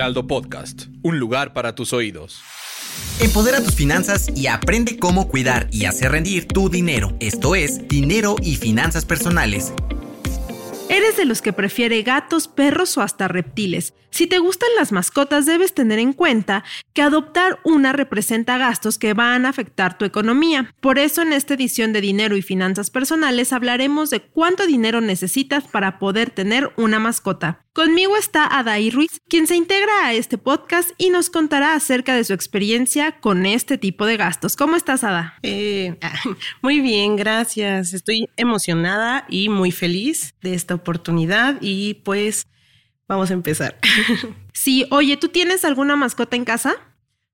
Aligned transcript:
Heraldo 0.00 0.26
Podcast, 0.26 0.84
un 1.02 1.18
lugar 1.18 1.52
para 1.52 1.74
tus 1.74 1.92
oídos. 1.92 2.40
Empodera 3.20 3.62
tus 3.62 3.74
finanzas 3.74 4.30
y 4.34 4.46
aprende 4.46 4.98
cómo 4.98 5.28
cuidar 5.28 5.68
y 5.70 5.84
hacer 5.84 6.12
rendir 6.12 6.48
tu 6.48 6.70
dinero. 6.70 7.14
Esto 7.20 7.54
es 7.54 7.86
Dinero 7.86 8.36
y 8.40 8.56
Finanzas 8.56 9.04
Personales 9.04 9.74
¿Eres 10.90 11.16
de 11.16 11.24
los 11.24 11.40
que 11.40 11.52
prefiere 11.52 12.02
gatos, 12.02 12.48
perros 12.48 12.98
o 12.98 13.02
hasta 13.02 13.28
reptiles? 13.28 13.94
Si 14.10 14.26
te 14.26 14.40
gustan 14.40 14.68
las 14.76 14.90
mascotas, 14.90 15.46
debes 15.46 15.72
tener 15.72 16.00
en 16.00 16.12
cuenta 16.12 16.64
que 16.94 17.00
adoptar 17.00 17.60
una 17.62 17.92
representa 17.92 18.58
gastos 18.58 18.98
que 18.98 19.14
van 19.14 19.46
a 19.46 19.50
afectar 19.50 19.96
tu 19.96 20.04
economía. 20.04 20.74
Por 20.80 20.98
eso 20.98 21.22
en 21.22 21.32
esta 21.32 21.54
edición 21.54 21.92
de 21.92 22.00
Dinero 22.00 22.36
y 22.36 22.42
Finanzas 22.42 22.90
Personales 22.90 23.52
hablaremos 23.52 24.10
de 24.10 24.22
cuánto 24.22 24.66
dinero 24.66 25.00
necesitas 25.00 25.62
para 25.62 26.00
poder 26.00 26.30
tener 26.30 26.72
una 26.76 26.98
mascota. 26.98 27.64
Conmigo 27.72 28.16
está 28.16 28.46
Adai 28.46 28.90
Ruiz, 28.90 29.20
quien 29.28 29.46
se 29.46 29.54
integra 29.54 30.06
a 30.06 30.12
este 30.12 30.38
podcast 30.38 30.90
y 30.98 31.10
nos 31.10 31.30
contará 31.30 31.74
acerca 31.74 32.16
de 32.16 32.24
su 32.24 32.32
experiencia 32.32 33.20
con 33.20 33.46
este 33.46 33.78
tipo 33.78 34.06
de 34.06 34.16
gastos. 34.16 34.56
¿Cómo 34.56 34.74
estás, 34.74 35.04
Ada? 35.04 35.38
Eh, 35.44 35.96
muy 36.62 36.80
bien, 36.80 37.14
gracias. 37.14 37.94
Estoy 37.94 38.28
emocionada 38.36 39.24
y 39.28 39.48
muy 39.48 39.70
feliz 39.70 40.34
de 40.42 40.54
esta 40.54 40.74
oportunidad 40.74 41.58
y 41.60 41.94
pues 41.94 42.48
vamos 43.06 43.30
a 43.30 43.34
empezar. 43.34 43.78
Sí, 44.52 44.84
oye, 44.90 45.16
¿tú 45.16 45.28
tienes 45.28 45.64
alguna 45.64 45.96
mascota 45.96 46.36
en 46.36 46.44
casa? 46.44 46.74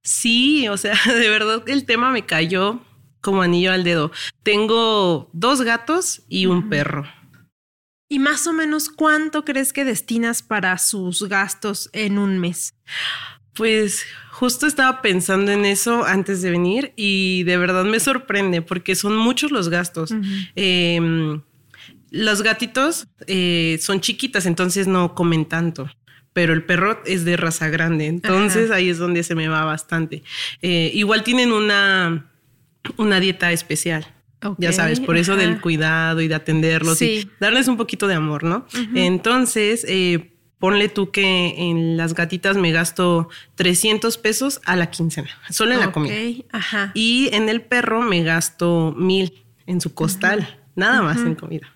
Sí, 0.05 0.69
o 0.69 0.77
sea, 0.77 0.95
de 1.07 1.29
verdad 1.29 1.65
el 1.67 1.85
tema 1.85 2.13
me 2.13 2.25
cayó 2.25 2.85
como 3.21 3.43
anillo 3.43 3.73
al 3.73 3.83
dedo. 3.83 4.13
Tengo 4.45 5.29
dos 5.33 5.63
gatos 5.63 6.23
y 6.29 6.47
un 6.47 6.69
perro. 6.69 7.05
¿Y 8.09 8.19
más 8.19 8.47
o 8.47 8.53
menos 8.53 8.89
cuánto 8.89 9.45
crees 9.45 9.73
que 9.73 9.85
destinas 9.85 10.43
para 10.43 10.79
sus 10.79 11.29
gastos 11.29 11.91
en 11.93 12.19
un 12.19 12.39
mes? 12.39 12.75
Pues 13.53 14.05
justo 14.31 14.67
estaba 14.67 15.03
pensando 15.03 15.51
en 15.51 15.65
eso 15.65 16.05
antes 16.05 16.43
de 16.43 16.51
venir 16.51 16.93
y 16.95 17.43
de 17.45 17.57
verdad 17.57 17.85
me 17.85 17.99
sorprende 17.99 18.63
porque 18.63 18.95
son 18.95 19.17
muchos 19.17 19.51
los 19.51 19.71
gastos. 19.71 20.15
Em, 20.55 21.41
los 22.11 22.43
gatitos 22.43 23.09
eh, 23.27 23.79
son 23.81 24.01
chiquitas, 24.01 24.47
entonces 24.47 24.87
no 24.87 25.15
comen 25.15 25.47
tanto. 25.47 25.91
Pero 26.33 26.53
el 26.53 26.65
perro 26.65 27.03
es 27.07 27.25
de 27.25 27.39
raza 27.39 27.69
grande, 27.71 28.07
entonces 28.07 28.71
ahí 28.71 28.91
es 28.91 28.99
donde 28.99 29.23
se 29.23 29.35
me 29.35 29.49
va 29.49 29.65
bastante. 29.65 30.23
Eh, 30.61 30.91
igual 30.93 31.25
tienen 31.25 31.51
una, 31.51 32.31
una 32.99 33.21
dieta 33.21 33.53
especial. 33.53 34.07
Ya 34.59 34.73
sabes, 34.73 35.01
por 35.01 35.17
eso 35.17 35.37
del 35.37 35.61
cuidado 35.61 36.21
y 36.21 36.29
de 36.29 36.35
atenderlos 36.35 37.01
y 37.03 37.31
darles 37.41 37.69
un 37.69 37.77
poquito 37.77 38.07
de 38.07 38.15
amor, 38.15 38.45
¿no? 38.45 38.67
Entonces, 38.95 39.85
eh, 39.89 40.33
ponle 40.59 40.89
tú 40.89 41.11
que 41.11 41.55
en 41.57 41.97
las 41.97 42.15
gatitas 42.15 42.57
me 42.57 42.73
gasto 42.73 43.29
300 43.57 44.19
pesos 44.19 44.61
a 44.65 44.77
la 44.77 44.91
quincena, 44.91 45.31
solo 45.51 45.75
en 45.75 45.81
la 45.81 45.93
comida. 45.93 46.15
Ajá. 46.53 46.93
Y 46.95 47.29
en 47.33 47.49
el 47.49 47.63
perro 47.63 48.03
me 48.03 48.23
gasto 48.23 48.95
mil 48.97 49.45
en 49.67 49.81
su 49.81 49.95
costal, 49.95 50.61
nada 50.75 51.03
más 51.03 51.19
en 51.19 51.35
comida. 51.35 51.73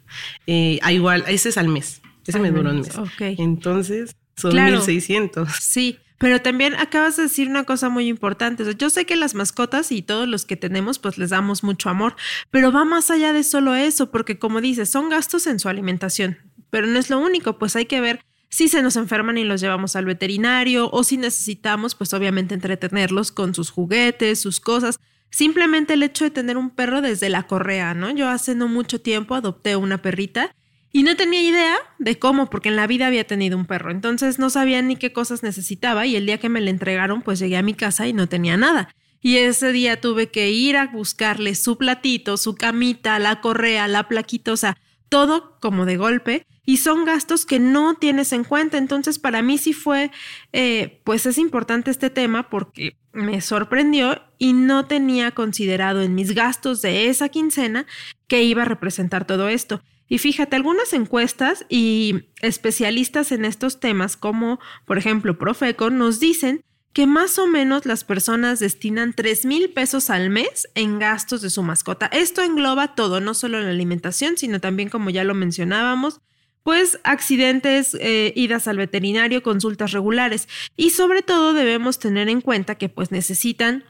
Eh, 0.47 0.81
igual, 0.91 1.25
ese 1.29 1.51
es 1.51 1.59
al 1.59 1.69
mes, 1.69 2.03
ese 2.27 2.39
me 2.39 2.51
duró 2.51 2.71
un 2.71 2.81
mes. 2.81 2.99
Entonces, 3.19 4.17
son 4.37 4.55
1600. 4.55 5.49
Sí. 5.61 5.99
Pero 6.21 6.43
también 6.43 6.75
acabas 6.75 7.17
de 7.17 7.23
decir 7.23 7.49
una 7.49 7.65
cosa 7.65 7.89
muy 7.89 8.07
importante. 8.07 8.63
yo 8.77 8.91
sé 8.91 9.07
que 9.07 9.17
las 9.17 9.35
mascotas 9.35 9.91
y 9.91 10.03
todos 10.03 10.29
los 10.29 10.45
que 10.45 10.55
tenemos, 10.55 10.99
pues 10.99 11.17
les 11.17 11.31
damos 11.31 11.65
mucho 11.65 11.89
amor, 11.89 12.15
pero 12.51 12.71
va 12.71 12.85
más 12.85 13.11
allá 13.11 13.33
de 13.33 13.43
solo 13.43 13.75
eso, 13.75 14.11
porque 14.11 14.39
como 14.39 14.61
dices, 14.61 14.91
son 14.91 15.09
gastos 15.09 15.47
en 15.47 15.59
su 15.59 15.71
alimentación, 15.71 16.37
pero 16.69 16.87
no 16.87 16.99
es 16.99 17.09
lo 17.09 17.19
único, 17.19 17.59
pues 17.59 17.75
hay 17.75 17.87
que 17.87 18.03
ver 18.03 18.21
si 18.51 18.69
se 18.69 18.83
nos 18.83 18.97
enferman 18.97 19.39
y 19.39 19.45
los 19.45 19.63
llevamos 19.63 19.97
al 19.97 20.05
veterinario 20.05 20.91
o 20.93 21.05
si 21.05 21.17
necesitamos, 21.17 21.95
pues 21.95 22.13
obviamente 22.13 22.53
entretenerlos 22.53 23.33
con 23.33 23.55
sus 23.55 23.71
juguetes, 23.71 24.41
sus 24.41 24.61
cosas. 24.61 25.01
Simplemente 25.31 25.95
el 25.95 26.03
hecho 26.03 26.25
de 26.25 26.31
tener 26.31 26.59
un 26.59 26.69
perro 26.69 27.01
desde 27.01 27.31
la 27.31 27.45
correa, 27.45 27.95
¿no? 27.95 28.11
Yo 28.11 28.29
hace 28.29 28.55
no 28.55 28.69
mucho 28.69 29.01
tiempo 29.01 29.35
adopté 29.35 29.75
una 29.75 30.03
perrita 30.03 30.55
y 30.93 31.03
no 31.03 31.17
tenía 31.17 31.43
idea 31.43 31.77
de 31.99 32.19
cómo, 32.19 32.51
porque 32.51 32.69
en 32.69 32.77
la 32.77 32.87
vida 32.87 33.07
había 33.07 33.27
tenido 33.27 33.57
un 33.57 33.67
perro. 33.67 33.91
Entonces 33.91 34.39
no 34.39 34.51
sabía 34.51 34.83
ni 34.83 34.97
qué 34.97 35.13
cosas 35.13 35.43
necesitaba 35.43 36.07
y 36.07 36.17
el 36.17 36.27
día 36.27 36.39
que 36.39 36.49
me 36.49 36.61
le 36.61 36.71
entregaron, 36.71 37.23
pues 37.23 37.39
llegué 37.39 37.57
a 37.57 37.63
mi 37.63 37.75
casa 37.75 38.07
y 38.09 38.13
no 38.13 38.29
tenía 38.29 38.57
nada. 38.57 38.95
Y 39.21 39.37
ese 39.37 39.73
día 39.73 40.01
tuve 40.01 40.31
que 40.31 40.51
ir 40.51 40.77
a 40.77 40.87
buscarle 40.87 41.55
su 41.55 41.77
platito, 41.77 42.37
su 42.37 42.55
camita, 42.55 43.19
la 43.19 43.41
correa, 43.41 43.87
la 43.87 44.09
plaquita, 44.09 44.53
o 44.53 44.57
sea, 44.57 44.79
todo 45.09 45.59
como 45.61 45.85
de 45.85 45.97
golpe 45.97 46.47
y 46.65 46.79
son 46.79 47.05
gastos 47.05 47.45
que 47.45 47.59
no 47.59 47.95
tienes 47.97 48.33
en 48.33 48.45
cuenta. 48.45 48.79
Entonces, 48.79 49.19
para 49.19 49.43
mí 49.43 49.59
sí 49.59 49.73
fue, 49.73 50.11
eh, 50.53 51.01
pues 51.05 51.27
es 51.27 51.37
importante 51.37 51.91
este 51.91 52.11
tema 52.11 52.49
porque 52.49 52.97
me 53.13 53.41
sorprendió 53.41 54.23
y 54.39 54.53
no 54.53 54.87
tenía 54.87 55.33
considerado 55.33 56.01
en 56.03 56.15
mis 56.15 56.35
gastos 56.35 56.81
de 56.81 57.09
esa 57.09 57.29
quincena 57.29 57.87
que 58.29 58.43
iba 58.45 58.63
a 58.63 58.67
representar 58.67 59.27
todo 59.27 59.49
esto. 59.49 59.83
Y 60.11 60.19
fíjate, 60.19 60.57
algunas 60.57 60.93
encuestas 60.93 61.65
y 61.69 62.25
especialistas 62.43 63.31
en 63.31 63.45
estos 63.45 63.79
temas, 63.79 64.17
como 64.17 64.59
por 64.85 64.99
ejemplo 64.99 65.39
Profeco, 65.39 65.89
nos 65.89 66.19
dicen 66.19 66.65
que 66.93 67.07
más 67.07 67.39
o 67.39 67.47
menos 67.47 67.87
las 67.87 68.03
personas 68.03 68.59
destinan 68.59 69.13
3 69.15 69.47
mil 69.47 69.71
pesos 69.71 70.11
al 70.11 70.29
mes 70.29 70.69
en 70.75 70.99
gastos 70.99 71.43
de 71.43 71.49
su 71.49 71.63
mascota. 71.63 72.07
Esto 72.07 72.43
engloba 72.43 72.97
todo, 72.97 73.21
no 73.21 73.35
solo 73.35 73.61
la 73.61 73.71
alimentación, 73.71 74.37
sino 74.37 74.61
también, 74.61 74.89
como 74.89 75.11
ya 75.11 75.23
lo 75.23 75.35
mencionábamos, 75.35 76.21
pues 76.65 76.99
accidentes, 77.05 77.97
eh, 78.01 78.33
idas 78.35 78.67
al 78.67 78.79
veterinario, 78.79 79.45
consultas 79.45 79.93
regulares. 79.93 80.49
Y 80.77 80.91
sobre 80.91 81.23
todo 81.23 81.53
debemos 81.53 82.01
tener 82.01 82.29
en 82.29 82.41
cuenta 82.41 82.75
que 82.75 82.89
pues 82.89 83.13
necesitan 83.13 83.85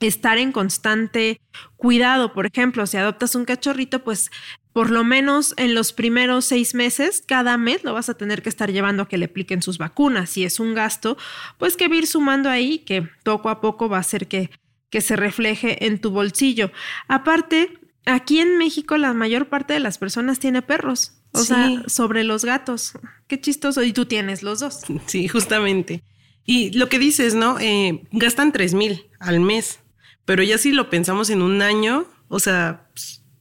estar 0.00 0.38
en 0.38 0.52
constante 0.52 1.40
cuidado. 1.76 2.32
Por 2.32 2.46
ejemplo, 2.46 2.86
si 2.86 2.96
adoptas 2.96 3.34
un 3.34 3.44
cachorrito, 3.44 4.02
pues 4.02 4.30
por 4.72 4.90
lo 4.90 5.04
menos 5.04 5.54
en 5.56 5.74
los 5.74 5.92
primeros 5.92 6.46
seis 6.46 6.74
meses, 6.74 7.22
cada 7.26 7.58
mes 7.58 7.84
lo 7.84 7.92
vas 7.92 8.08
a 8.08 8.14
tener 8.14 8.42
que 8.42 8.48
estar 8.48 8.72
llevando 8.72 9.02
a 9.02 9.08
que 9.08 9.18
le 9.18 9.26
apliquen 9.26 9.62
sus 9.62 9.78
vacunas. 9.78 10.30
Si 10.30 10.44
es 10.44 10.60
un 10.60 10.74
gasto, 10.74 11.16
pues 11.58 11.76
que 11.76 11.88
va 11.88 11.94
a 11.94 11.98
ir 11.98 12.06
sumando 12.06 12.48
ahí, 12.48 12.78
que 12.80 13.02
poco 13.24 13.50
a 13.50 13.60
poco 13.60 13.88
va 13.88 13.98
a 13.98 14.00
hacer 14.00 14.28
que, 14.28 14.50
que 14.90 15.00
se 15.00 15.16
refleje 15.16 15.86
en 15.86 16.00
tu 16.00 16.10
bolsillo. 16.10 16.72
Aparte, 17.06 17.78
aquí 18.06 18.40
en 18.40 18.58
México 18.58 18.96
la 18.96 19.12
mayor 19.12 19.48
parte 19.48 19.74
de 19.74 19.80
las 19.80 19.98
personas 19.98 20.38
tiene 20.38 20.62
perros. 20.62 21.18
O 21.34 21.44
sea, 21.44 21.82
sobre 21.86 22.24
los 22.24 22.44
gatos. 22.44 22.92
Qué 23.26 23.40
chistoso. 23.40 23.82
Y 23.82 23.92
tú 23.92 24.04
tienes 24.04 24.42
los 24.42 24.60
dos. 24.60 24.80
Sí, 25.06 25.28
justamente. 25.28 26.02
Y 26.44 26.76
lo 26.76 26.88
que 26.88 26.98
dices, 26.98 27.34
¿no? 27.34 27.58
Eh, 27.58 28.02
gastan 28.12 28.52
tres 28.52 28.74
mil 28.74 29.06
al 29.18 29.40
mes. 29.40 29.80
Pero 30.24 30.42
ya 30.42 30.58
si 30.58 30.72
lo 30.72 30.90
pensamos 30.90 31.30
en 31.30 31.42
un 31.42 31.62
año, 31.62 32.06
o 32.28 32.38
sea, 32.38 32.88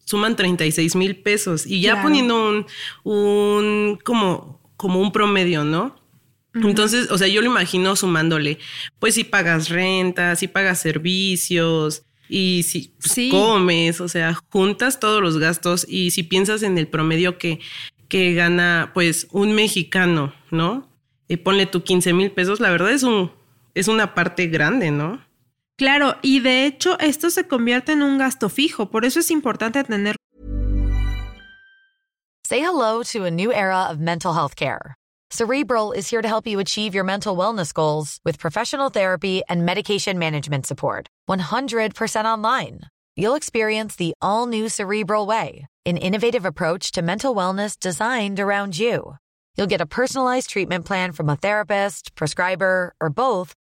suman 0.05 0.35
36 0.35 0.95
mil 0.95 1.15
pesos 1.17 1.65
y 1.65 1.81
ya 1.81 2.01
poniendo 2.01 2.49
un, 2.49 2.65
un, 3.03 3.99
como, 4.03 4.61
como 4.77 4.99
un 4.99 5.11
promedio, 5.11 5.63
¿no? 5.63 5.95
Entonces, 6.53 7.09
o 7.11 7.17
sea, 7.17 7.27
yo 7.27 7.41
lo 7.41 7.47
imagino 7.47 7.95
sumándole, 7.95 8.59
pues 8.99 9.15
si 9.15 9.23
pagas 9.23 9.69
renta, 9.69 10.35
si 10.35 10.49
pagas 10.49 10.81
servicios 10.81 12.03
y 12.27 12.63
si 12.63 12.93
pues, 12.99 13.31
comes, 13.31 14.01
o 14.01 14.09
sea, 14.09 14.37
juntas 14.49 14.99
todos 14.99 15.21
los 15.21 15.37
gastos 15.37 15.85
y 15.87 16.11
si 16.11 16.23
piensas 16.23 16.63
en 16.63 16.77
el 16.77 16.87
promedio 16.87 17.37
que, 17.37 17.59
que 18.09 18.33
gana 18.33 18.91
pues 18.93 19.27
un 19.31 19.53
mexicano, 19.53 20.33
¿no? 20.49 20.89
Y 21.29 21.37
ponle 21.37 21.67
tu 21.67 21.83
15 21.83 22.11
mil 22.11 22.31
pesos, 22.31 22.59
la 22.59 22.69
verdad 22.69 22.91
es 22.91 23.03
un, 23.03 23.31
es 23.73 23.87
una 23.87 24.13
parte 24.13 24.47
grande, 24.47 24.91
¿no? 24.91 25.21
Claro, 25.77 26.15
y 26.21 26.39
de 26.39 26.65
hecho 26.65 26.97
esto 26.99 27.29
se 27.29 27.47
convierte 27.47 27.93
en 27.93 28.03
un 28.03 28.17
gasto 28.17 28.49
fijo, 28.49 28.91
por 28.91 29.05
eso 29.05 29.19
es 29.19 29.31
importante 29.31 29.83
tener. 29.83 30.15
Say 32.45 32.59
hello 32.59 33.01
to 33.13 33.23
a 33.25 33.31
new 33.31 33.53
era 33.53 33.87
of 33.89 33.99
mental 33.99 34.33
health 34.33 34.55
care. 34.55 34.93
Cerebral 35.31 35.93
is 35.93 36.09
here 36.09 36.21
to 36.21 36.27
help 36.27 36.45
you 36.45 36.59
achieve 36.59 36.93
your 36.93 37.05
mental 37.05 37.37
wellness 37.37 37.73
goals 37.73 38.19
with 38.25 38.37
professional 38.37 38.89
therapy 38.89 39.41
and 39.47 39.65
medication 39.65 40.19
management 40.19 40.65
support. 40.65 41.07
100% 41.29 42.25
online. 42.25 42.81
You'll 43.15 43.35
experience 43.35 43.95
the 43.95 44.13
all 44.21 44.45
new 44.45 44.67
Cerebral 44.67 45.25
Way, 45.25 45.67
an 45.85 45.95
innovative 45.95 46.45
approach 46.45 46.91
to 46.91 47.01
mental 47.01 47.33
wellness 47.33 47.79
designed 47.79 48.41
around 48.41 48.77
you. 48.77 49.15
You'll 49.55 49.67
get 49.67 49.79
a 49.81 49.85
personalized 49.85 50.49
treatment 50.49 50.85
plan 50.85 51.13
from 51.13 51.29
a 51.29 51.37
therapist, 51.37 52.13
prescriber, 52.15 52.93
or 52.99 53.09
both 53.09 53.53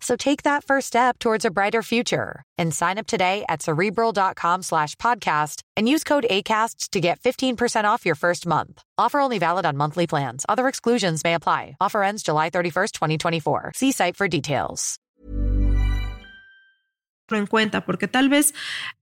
So 0.00 0.14
take 0.16 0.44
that 0.44 0.62
first 0.62 0.86
step 0.86 1.18
towards 1.18 1.44
a 1.44 1.50
brighter 1.50 1.82
future 1.82 2.42
and 2.56 2.72
sign 2.72 2.98
up 2.98 3.08
today 3.08 3.44
at 3.48 3.62
cerebral.com 3.62 4.62
slash 4.62 4.94
podcast 4.96 5.62
and 5.76 5.88
use 5.88 6.04
code 6.04 6.26
ACasts 6.30 6.90
to 6.90 7.00
get 7.00 7.18
15% 7.20 7.84
off 7.84 8.06
your 8.06 8.14
first 8.14 8.46
month. 8.46 8.82
Offer 8.96 9.20
only 9.20 9.38
valid 9.38 9.66
on 9.66 9.76
monthly 9.76 10.06
plans. 10.06 10.46
Other 10.48 10.68
exclusions 10.68 11.24
may 11.24 11.34
apply. 11.34 11.76
Offer 11.80 12.04
ends 12.04 12.22
July 12.22 12.50
31st, 12.50 12.92
2024. 12.92 13.72
See 13.74 13.92
site 13.92 14.16
for 14.16 14.28
details. 14.28 14.98
en 17.36 17.46
cuenta, 17.46 17.84
porque 17.84 18.08
tal 18.08 18.28
vez 18.28 18.54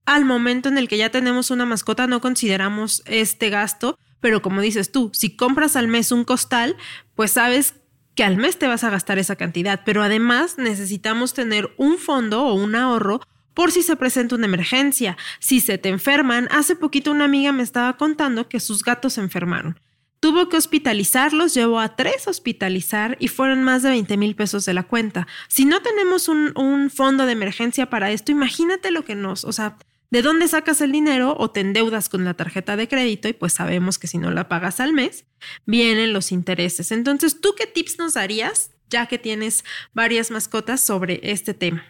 al 0.05 0.25
momento 0.25 0.67
en 0.67 0.77
el 0.77 0.87
que 0.87 0.97
ya 0.97 1.09
tenemos 1.09 1.51
una 1.51 1.65
mascota 1.65 2.07
no 2.07 2.19
consideramos 2.19 3.01
este 3.05 3.49
gasto, 3.49 3.97
pero 4.19 4.41
como 4.41 4.61
dices 4.61 4.91
tú, 4.91 5.11
si 5.13 5.35
compras 5.35 5.75
al 5.75 5.87
mes 5.87 6.11
un 6.11 6.25
costal, 6.25 6.75
pues 7.15 7.31
sabes 7.31 7.75
que 8.17 8.23
al 8.23 8.35
mes 8.35 8.57
te 8.57 8.67
vas 8.67 8.83
a 8.83 8.89
gastar 8.89 9.19
esa 9.19 9.35
cantidad, 9.35 9.81
pero 9.85 10.01
además 10.01 10.57
necesitamos 10.57 11.35
tener 11.35 11.71
un 11.77 11.99
fondo 11.99 12.43
o 12.43 12.55
un 12.55 12.73
ahorro 12.73 13.21
por 13.53 13.71
si 13.71 13.83
se 13.83 13.95
presenta 13.95 14.33
una 14.33 14.47
emergencia, 14.47 15.15
si 15.39 15.61
se 15.61 15.77
te 15.77 15.89
enferman. 15.89 16.47
Hace 16.49 16.75
poquito 16.75 17.11
una 17.11 17.25
amiga 17.25 17.51
me 17.51 17.61
estaba 17.61 17.95
contando 17.95 18.49
que 18.49 18.59
sus 18.59 18.83
gatos 18.83 19.13
se 19.13 19.21
enfermaron. 19.21 19.79
Tuvo 20.19 20.49
que 20.49 20.57
hospitalizarlos, 20.57 21.53
llevó 21.53 21.79
a 21.79 21.95
tres 21.95 22.25
a 22.25 22.31
hospitalizar 22.31 23.17
y 23.19 23.27
fueron 23.27 23.61
más 23.61 23.83
de 23.83 23.91
20 23.91 24.17
mil 24.17 24.35
pesos 24.35 24.65
de 24.65 24.73
la 24.73 24.81
cuenta. 24.81 25.27
Si 25.47 25.65
no 25.65 25.83
tenemos 25.83 26.27
un, 26.27 26.53
un, 26.57 26.89
fondo 26.89 27.27
de 27.27 27.33
emergencia 27.33 27.87
para 27.91 28.09
esto, 28.09 28.31
imagínate 28.31 28.89
lo 28.89 29.05
que 29.05 29.13
nos, 29.13 29.43
o 29.43 29.51
sea, 29.51 29.77
¿de 30.09 30.21
dónde 30.21 30.47
sacas 30.47 30.81
el 30.81 30.91
dinero 30.91 31.35
o 31.37 31.49
te 31.49 31.59
endeudas 31.59 32.09
con 32.09 32.25
la 32.25 32.33
tarjeta 32.33 32.75
de 32.75 32.87
crédito? 32.87 33.27
Y 33.27 33.33
pues 33.33 33.53
sabemos 33.53 33.97
que 33.99 34.07
si 34.07 34.17
no 34.17 34.31
la 34.31 34.47
pagas 34.47 34.79
al 34.79 34.93
mes, 34.93 35.25
vienen 35.65 36.13
los 36.13 36.31
intereses. 36.31 36.91
Entonces, 36.91 37.41
¿tú 37.41 37.55
qué 37.57 37.67
tips 37.67 37.97
nos 37.97 38.13
darías, 38.13 38.71
ya 38.89 39.05
que 39.07 39.17
tienes 39.17 39.63
varias 39.93 40.31
mascotas, 40.31 40.81
sobre 40.81 41.19
este 41.23 41.53
tema? 41.53 41.83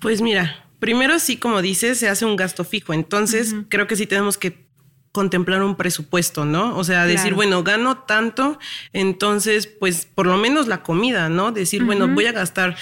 Pues 0.00 0.20
mira, 0.20 0.66
primero 0.78 1.18
sí, 1.18 1.36
como 1.36 1.62
dices, 1.62 1.98
se 1.98 2.08
hace 2.08 2.24
un 2.24 2.36
gasto 2.36 2.64
fijo. 2.64 2.92
Entonces, 2.92 3.52
uh 3.52 3.56
-huh. 3.56 3.66
creo 3.68 3.86
que 3.86 3.96
sí 3.96 4.06
tenemos 4.06 4.38
que 4.38 4.68
contemplar 5.12 5.62
un 5.62 5.76
presupuesto, 5.76 6.44
¿no? 6.44 6.76
O 6.76 6.84
sea, 6.84 7.04
decir, 7.04 7.20
claro. 7.20 7.36
bueno, 7.36 7.64
gano 7.64 7.98
tanto, 7.98 8.58
entonces, 8.92 9.66
pues 9.66 10.06
por 10.06 10.26
lo 10.26 10.36
menos 10.36 10.68
la 10.68 10.82
comida, 10.82 11.28
¿no? 11.28 11.50
Decir, 11.50 11.80
uh 11.80 11.84
-huh. 11.84 11.86
bueno, 11.86 12.08
voy 12.08 12.26
a 12.26 12.32
gastar, 12.32 12.76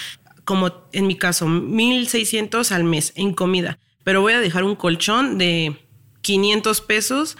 como 0.45 0.87
en 0.91 1.07
mi 1.07 1.17
caso, 1.17 1.47
1.600 1.47 2.71
al 2.71 2.83
mes 2.83 3.13
en 3.15 3.33
comida, 3.33 3.79
pero 4.07 4.21
voy 4.21 4.31
a 4.31 4.39
dejar 4.39 4.63
un 4.63 4.77
colchón 4.77 5.37
de 5.37 5.75
500 6.21 6.79
pesos 6.79 7.37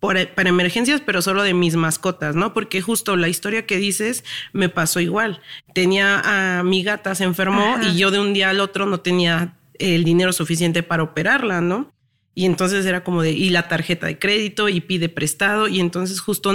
por, 0.00 0.16
para 0.30 0.48
emergencias, 0.48 1.02
pero 1.04 1.20
solo 1.20 1.42
de 1.42 1.52
mis 1.52 1.76
mascotas, 1.76 2.34
¿no? 2.34 2.54
Porque 2.54 2.80
justo 2.80 3.14
la 3.14 3.28
historia 3.28 3.66
que 3.66 3.76
dices 3.76 4.24
me 4.54 4.70
pasó 4.70 5.00
igual. 5.00 5.42
Tenía 5.74 6.22
a 6.58 6.62
mi 6.62 6.82
gata, 6.82 7.14
se 7.14 7.24
enfermó 7.24 7.74
Ajá. 7.74 7.86
y 7.90 7.98
yo 7.98 8.10
de 8.10 8.20
un 8.20 8.32
día 8.32 8.48
al 8.48 8.60
otro 8.60 8.86
no 8.86 9.00
tenía 9.00 9.58
el 9.78 10.02
dinero 10.04 10.32
suficiente 10.32 10.82
para 10.82 11.02
operarla, 11.02 11.60
¿no? 11.60 11.92
Y 12.34 12.46
entonces 12.46 12.86
era 12.86 13.04
como 13.04 13.20
de, 13.20 13.32
y 13.32 13.50
la 13.50 13.68
tarjeta 13.68 14.06
de 14.06 14.18
crédito 14.18 14.70
y 14.70 14.80
pide 14.80 15.10
prestado. 15.10 15.68
Y 15.68 15.78
entonces 15.78 16.20
justo 16.20 16.54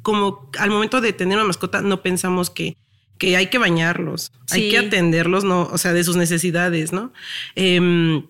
como 0.00 0.50
al 0.58 0.70
momento 0.70 1.02
de 1.02 1.12
tener 1.12 1.36
una 1.36 1.46
mascota 1.46 1.82
no 1.82 2.00
pensamos 2.00 2.48
que, 2.48 2.78
que 3.18 3.36
hay 3.36 3.48
que 3.48 3.58
bañarlos, 3.58 4.32
sí. 4.46 4.54
hay 4.54 4.70
que 4.70 4.78
atenderlos, 4.78 5.44
no, 5.44 5.68
o 5.70 5.76
sea, 5.76 5.92
de 5.92 6.02
sus 6.02 6.16
necesidades, 6.16 6.94
¿no? 6.94 7.12
Eh, 7.56 8.22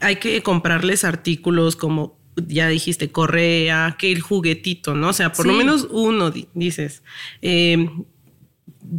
hay 0.00 0.16
que 0.16 0.42
comprarles 0.42 1.04
artículos 1.04 1.76
como 1.76 2.18
ya 2.46 2.68
dijiste, 2.68 3.10
correa, 3.10 3.96
que 3.98 4.12
el 4.12 4.20
juguetito, 4.20 4.94
¿no? 4.94 5.08
O 5.08 5.12
sea, 5.12 5.32
por 5.32 5.46
sí. 5.46 5.52
lo 5.52 5.56
menos 5.56 5.88
uno, 5.90 6.32
dices. 6.54 7.02
Eh, 7.40 7.88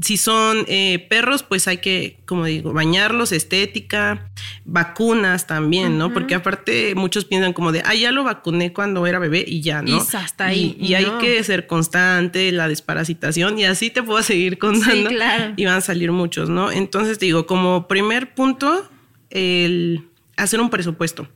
si 0.01 0.17
son 0.17 0.65
eh, 0.67 1.05
perros, 1.09 1.43
pues 1.43 1.67
hay 1.67 1.77
que, 1.77 2.19
como 2.25 2.45
digo, 2.45 2.73
bañarlos, 2.73 3.31
estética, 3.31 4.29
vacunas 4.65 5.47
también, 5.47 5.97
¿no? 5.97 6.07
Uh 6.07 6.09
-huh. 6.09 6.13
Porque 6.13 6.35
aparte 6.35 6.93
muchos 6.95 7.25
piensan 7.25 7.53
como 7.53 7.71
de, 7.71 7.83
ah, 7.85 7.95
ya 7.95 8.11
lo 8.11 8.23
vacuné 8.23 8.73
cuando 8.73 9.05
era 9.07 9.19
bebé 9.19 9.45
y 9.47 9.61
ya, 9.61 9.81
¿no? 9.81 9.97
Y 9.97 9.99
hasta 9.99 10.47
ahí. 10.47 10.75
Y, 10.79 10.87
y 10.87 10.91
no. 10.91 10.97
hay 10.97 11.05
que 11.21 11.43
ser 11.43 11.67
constante, 11.67 12.51
la 12.51 12.67
desparasitación 12.67 13.59
y 13.59 13.65
así 13.65 13.89
te 13.89 14.03
puedo 14.03 14.21
seguir 14.23 14.57
contando. 14.59 15.09
Sí, 15.09 15.15
claro. 15.15 15.53
Y 15.55 15.65
van 15.65 15.75
a 15.75 15.81
salir 15.81 16.11
muchos, 16.11 16.49
¿no? 16.49 16.71
Entonces 16.71 17.17
te 17.17 17.25
digo, 17.25 17.45
como 17.45 17.87
primer 17.87 18.33
punto, 18.33 18.89
el 19.29 20.03
hacer 20.37 20.59
un 20.61 20.69
presupuesto. 20.69 21.27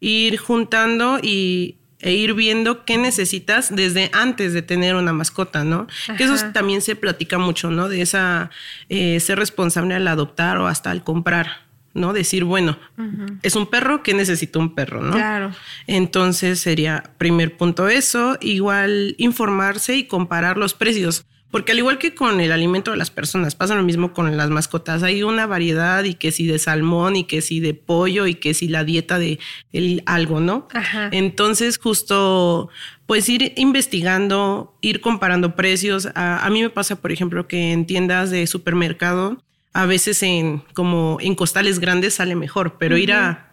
Ir 0.00 0.36
juntando 0.36 1.18
y 1.22 1.78
e 2.04 2.12
ir 2.12 2.34
viendo 2.34 2.84
qué 2.84 2.98
necesitas 2.98 3.74
desde 3.74 4.10
antes 4.12 4.52
de 4.52 4.60
tener 4.60 4.94
una 4.94 5.14
mascota, 5.14 5.64
¿no? 5.64 5.86
Ajá. 6.02 6.16
Que 6.16 6.24
eso 6.24 6.34
también 6.52 6.82
se 6.82 6.96
platica 6.96 7.38
mucho, 7.38 7.70
¿no? 7.70 7.88
De 7.88 8.02
esa 8.02 8.50
eh, 8.90 9.20
ser 9.20 9.38
responsable 9.38 9.94
al 9.94 10.06
adoptar 10.06 10.58
o 10.58 10.66
hasta 10.66 10.90
al 10.90 11.02
comprar, 11.02 11.62
¿no? 11.94 12.12
Decir, 12.12 12.44
bueno, 12.44 12.78
uh 12.98 13.02
-huh. 13.02 13.38
es 13.42 13.56
un 13.56 13.66
perro 13.68 14.02
que 14.02 14.12
necesita 14.12 14.58
un 14.58 14.74
perro, 14.74 15.00
¿no? 15.00 15.12
Claro. 15.12 15.52
Entonces 15.86 16.60
sería 16.60 17.14
primer 17.16 17.56
punto 17.56 17.88
eso, 17.88 18.36
igual 18.42 19.14
informarse 19.16 19.96
y 19.96 20.04
comparar 20.04 20.58
los 20.58 20.74
precios. 20.74 21.24
Porque 21.54 21.70
al 21.70 21.78
igual 21.78 21.98
que 21.98 22.16
con 22.16 22.40
el 22.40 22.50
alimento 22.50 22.90
de 22.90 22.96
las 22.96 23.12
personas, 23.12 23.54
pasa 23.54 23.76
lo 23.76 23.84
mismo 23.84 24.12
con 24.12 24.36
las 24.36 24.50
mascotas. 24.50 25.04
Hay 25.04 25.22
una 25.22 25.46
variedad 25.46 26.02
y 26.02 26.14
que 26.14 26.32
si 26.32 26.48
de 26.48 26.58
salmón 26.58 27.14
y 27.14 27.22
que 27.22 27.42
si 27.42 27.60
de 27.60 27.74
pollo 27.74 28.26
y 28.26 28.34
que 28.34 28.54
si 28.54 28.66
la 28.66 28.82
dieta 28.82 29.20
de 29.20 29.38
el, 29.72 30.02
algo, 30.04 30.40
¿no? 30.40 30.66
Ajá. 30.74 31.10
Entonces 31.12 31.78
justo 31.78 32.70
pues 33.06 33.28
ir 33.28 33.52
investigando, 33.56 34.76
ir 34.80 35.00
comparando 35.00 35.54
precios. 35.54 36.08
A, 36.16 36.44
a, 36.44 36.50
mí 36.50 36.60
me 36.60 36.70
pasa, 36.70 36.96
por 36.96 37.12
ejemplo, 37.12 37.46
que 37.46 37.70
en 37.70 37.86
tiendas 37.86 38.32
de 38.32 38.48
supermercado, 38.48 39.40
a 39.72 39.86
veces 39.86 40.24
en 40.24 40.64
como 40.72 41.18
en 41.20 41.36
costales 41.36 41.78
grandes 41.78 42.14
sale 42.14 42.34
mejor, 42.34 42.78
pero 42.80 42.96
uh 42.96 42.98
-huh. 42.98 43.02
ir 43.02 43.12
a 43.12 43.43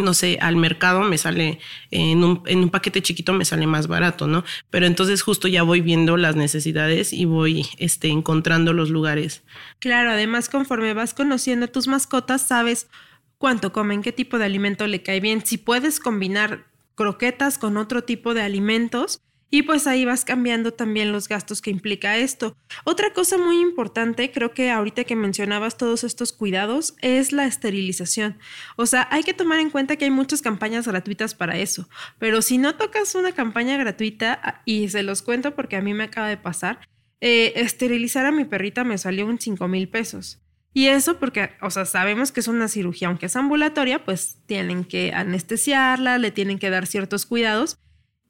no 0.00 0.14
sé, 0.14 0.38
al 0.40 0.56
mercado 0.56 1.02
me 1.02 1.18
sale 1.18 1.58
en 1.90 2.24
un, 2.24 2.42
en 2.46 2.60
un, 2.60 2.70
paquete 2.70 3.02
chiquito 3.02 3.34
me 3.34 3.44
sale 3.44 3.66
más 3.66 3.88
barato, 3.88 4.26
¿no? 4.26 4.42
Pero 4.70 4.86
entonces 4.86 5.20
justo 5.22 5.48
ya 5.48 5.62
voy 5.62 5.82
viendo 5.82 6.16
las 6.16 6.34
necesidades 6.34 7.12
y 7.12 7.26
voy 7.26 7.66
este, 7.76 8.08
encontrando 8.08 8.72
los 8.72 8.88
lugares. 8.88 9.42
Claro, 9.80 10.10
además 10.10 10.48
conforme 10.48 10.94
vas 10.94 11.12
conociendo 11.12 11.66
a 11.66 11.68
tus 11.68 11.88
mascotas, 11.88 12.46
sabes 12.46 12.88
cuánto 13.36 13.72
comen, 13.72 14.02
qué 14.02 14.12
tipo 14.12 14.38
de 14.38 14.46
alimento 14.46 14.86
le 14.86 15.02
cae 15.02 15.20
bien, 15.20 15.44
si 15.44 15.58
puedes 15.58 16.00
combinar 16.00 16.64
croquetas 16.94 17.58
con 17.58 17.76
otro 17.76 18.02
tipo 18.02 18.32
de 18.32 18.42
alimentos 18.42 19.20
y 19.54 19.64
pues 19.64 19.86
ahí 19.86 20.06
vas 20.06 20.24
cambiando 20.24 20.72
también 20.72 21.12
los 21.12 21.28
gastos 21.28 21.60
que 21.60 21.70
implica 21.70 22.16
esto. 22.16 22.56
Otra 22.84 23.12
cosa 23.12 23.36
muy 23.36 23.60
importante, 23.60 24.32
creo 24.32 24.54
que 24.54 24.70
ahorita 24.70 25.04
que 25.04 25.14
mencionabas 25.14 25.76
todos 25.76 26.04
estos 26.04 26.32
cuidados, 26.32 26.94
es 27.02 27.32
la 27.32 27.44
esterilización. 27.44 28.38
O 28.76 28.86
sea, 28.86 29.06
hay 29.10 29.22
que 29.22 29.34
tomar 29.34 29.60
en 29.60 29.68
cuenta 29.68 29.96
que 29.96 30.06
hay 30.06 30.10
muchas 30.10 30.40
campañas 30.40 30.88
gratuitas 30.88 31.34
para 31.34 31.58
eso, 31.58 31.86
pero 32.18 32.40
si 32.40 32.56
no 32.56 32.76
tocas 32.76 33.14
una 33.14 33.32
campaña 33.32 33.76
gratuita, 33.76 34.62
y 34.64 34.88
se 34.88 35.02
los 35.02 35.20
cuento 35.20 35.54
porque 35.54 35.76
a 35.76 35.82
mí 35.82 35.92
me 35.92 36.04
acaba 36.04 36.28
de 36.28 36.38
pasar, 36.38 36.80
eh, 37.20 37.52
esterilizar 37.56 38.24
a 38.24 38.32
mi 38.32 38.46
perrita 38.46 38.84
me 38.84 38.96
salió 38.96 39.26
un 39.26 39.38
5 39.38 39.68
mil 39.68 39.86
pesos. 39.86 40.40
Y 40.72 40.86
eso 40.86 41.18
porque, 41.18 41.50
o 41.60 41.70
sea, 41.70 41.84
sabemos 41.84 42.32
que 42.32 42.40
es 42.40 42.48
una 42.48 42.68
cirugía, 42.68 43.08
aunque 43.08 43.26
es 43.26 43.36
ambulatoria, 43.36 44.02
pues 44.06 44.38
tienen 44.46 44.84
que 44.84 45.12
anestesiarla, 45.12 46.16
le 46.16 46.30
tienen 46.30 46.58
que 46.58 46.70
dar 46.70 46.86
ciertos 46.86 47.26
cuidados. 47.26 47.76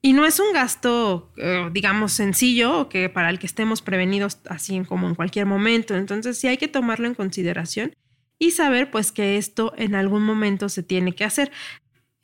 Y 0.05 0.15
no 0.15 0.27
es 0.27 0.41
un 0.41 0.53
gasto, 0.53 1.33
eh, 1.37 1.71
digamos, 1.73 2.13
sencillo 2.13 2.89
que 2.89 3.09
para 3.09 3.31
el 3.31 3.39
que 3.39 3.47
estemos 3.47 3.83
prevenidos 3.83 4.41
así 4.49 4.81
como 4.85 5.07
en 5.07 5.15
cualquier 5.15 5.47
momento. 5.47 5.95
Entonces 5.95 6.39
sí 6.39 6.49
hay 6.49 6.57
que 6.57 6.67
tomarlo 6.67 7.07
en 7.07 7.15
consideración 7.15 7.95
y 8.37 8.51
saber 8.51 8.91
pues 8.91 9.13
que 9.13 9.37
esto 9.37 9.73
en 9.77 9.95
algún 9.95 10.25
momento 10.25 10.69
se 10.69 10.83
tiene 10.83 11.13
que 11.13 11.25
hacer. 11.25 11.53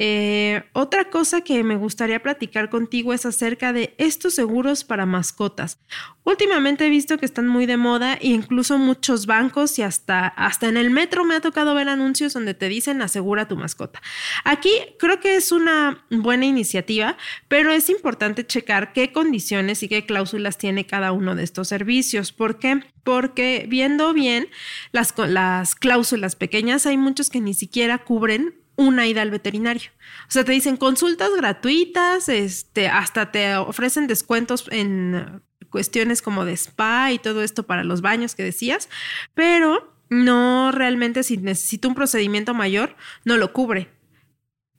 Eh, 0.00 0.62
otra 0.74 1.10
cosa 1.10 1.40
que 1.40 1.64
me 1.64 1.74
gustaría 1.74 2.22
platicar 2.22 2.70
contigo 2.70 3.12
es 3.12 3.26
acerca 3.26 3.72
de 3.72 3.94
estos 3.98 4.34
seguros 4.34 4.84
para 4.84 5.06
mascotas. 5.06 5.80
Últimamente 6.22 6.86
he 6.86 6.90
visto 6.90 7.18
que 7.18 7.26
están 7.26 7.48
muy 7.48 7.66
de 7.66 7.76
moda 7.76 8.14
e 8.14 8.28
incluso 8.28 8.78
muchos 8.78 9.26
bancos 9.26 9.76
y 9.80 9.82
hasta, 9.82 10.28
hasta 10.28 10.68
en 10.68 10.76
el 10.76 10.90
metro 10.90 11.24
me 11.24 11.34
ha 11.34 11.40
tocado 11.40 11.74
ver 11.74 11.88
anuncios 11.88 12.32
donde 12.32 12.54
te 12.54 12.68
dicen 12.68 13.02
asegura 13.02 13.48
tu 13.48 13.56
mascota. 13.56 14.00
Aquí 14.44 14.70
creo 15.00 15.18
que 15.18 15.34
es 15.34 15.50
una 15.50 16.04
buena 16.10 16.46
iniciativa, 16.46 17.16
pero 17.48 17.72
es 17.72 17.90
importante 17.90 18.46
checar 18.46 18.92
qué 18.92 19.10
condiciones 19.10 19.82
y 19.82 19.88
qué 19.88 20.06
cláusulas 20.06 20.58
tiene 20.58 20.86
cada 20.86 21.10
uno 21.10 21.34
de 21.34 21.42
estos 21.42 21.66
servicios. 21.66 22.30
¿Por 22.30 22.60
qué? 22.60 22.84
Porque 23.02 23.66
viendo 23.68 24.12
bien 24.12 24.46
las, 24.92 25.12
las 25.16 25.74
cláusulas 25.74 26.36
pequeñas, 26.36 26.86
hay 26.86 26.98
muchos 26.98 27.30
que 27.30 27.40
ni 27.40 27.54
siquiera 27.54 27.98
cubren 27.98 28.54
una 28.78 29.06
ida 29.08 29.22
al 29.22 29.30
veterinario. 29.30 29.90
O 30.28 30.30
sea, 30.30 30.44
te 30.44 30.52
dicen 30.52 30.76
consultas 30.76 31.30
gratuitas, 31.36 32.28
este, 32.28 32.88
hasta 32.88 33.32
te 33.32 33.56
ofrecen 33.56 34.06
descuentos 34.06 34.64
en 34.70 35.42
cuestiones 35.68 36.22
como 36.22 36.44
de 36.44 36.52
spa 36.52 37.12
y 37.12 37.18
todo 37.18 37.42
esto 37.42 37.64
para 37.64 37.84
los 37.84 38.00
baños 38.00 38.34
que 38.34 38.44
decías, 38.44 38.88
pero 39.34 39.92
no 40.08 40.70
realmente 40.72 41.24
si 41.24 41.36
necesita 41.36 41.88
un 41.88 41.94
procedimiento 41.94 42.54
mayor, 42.54 42.96
no 43.24 43.36
lo 43.36 43.52
cubre. 43.52 43.90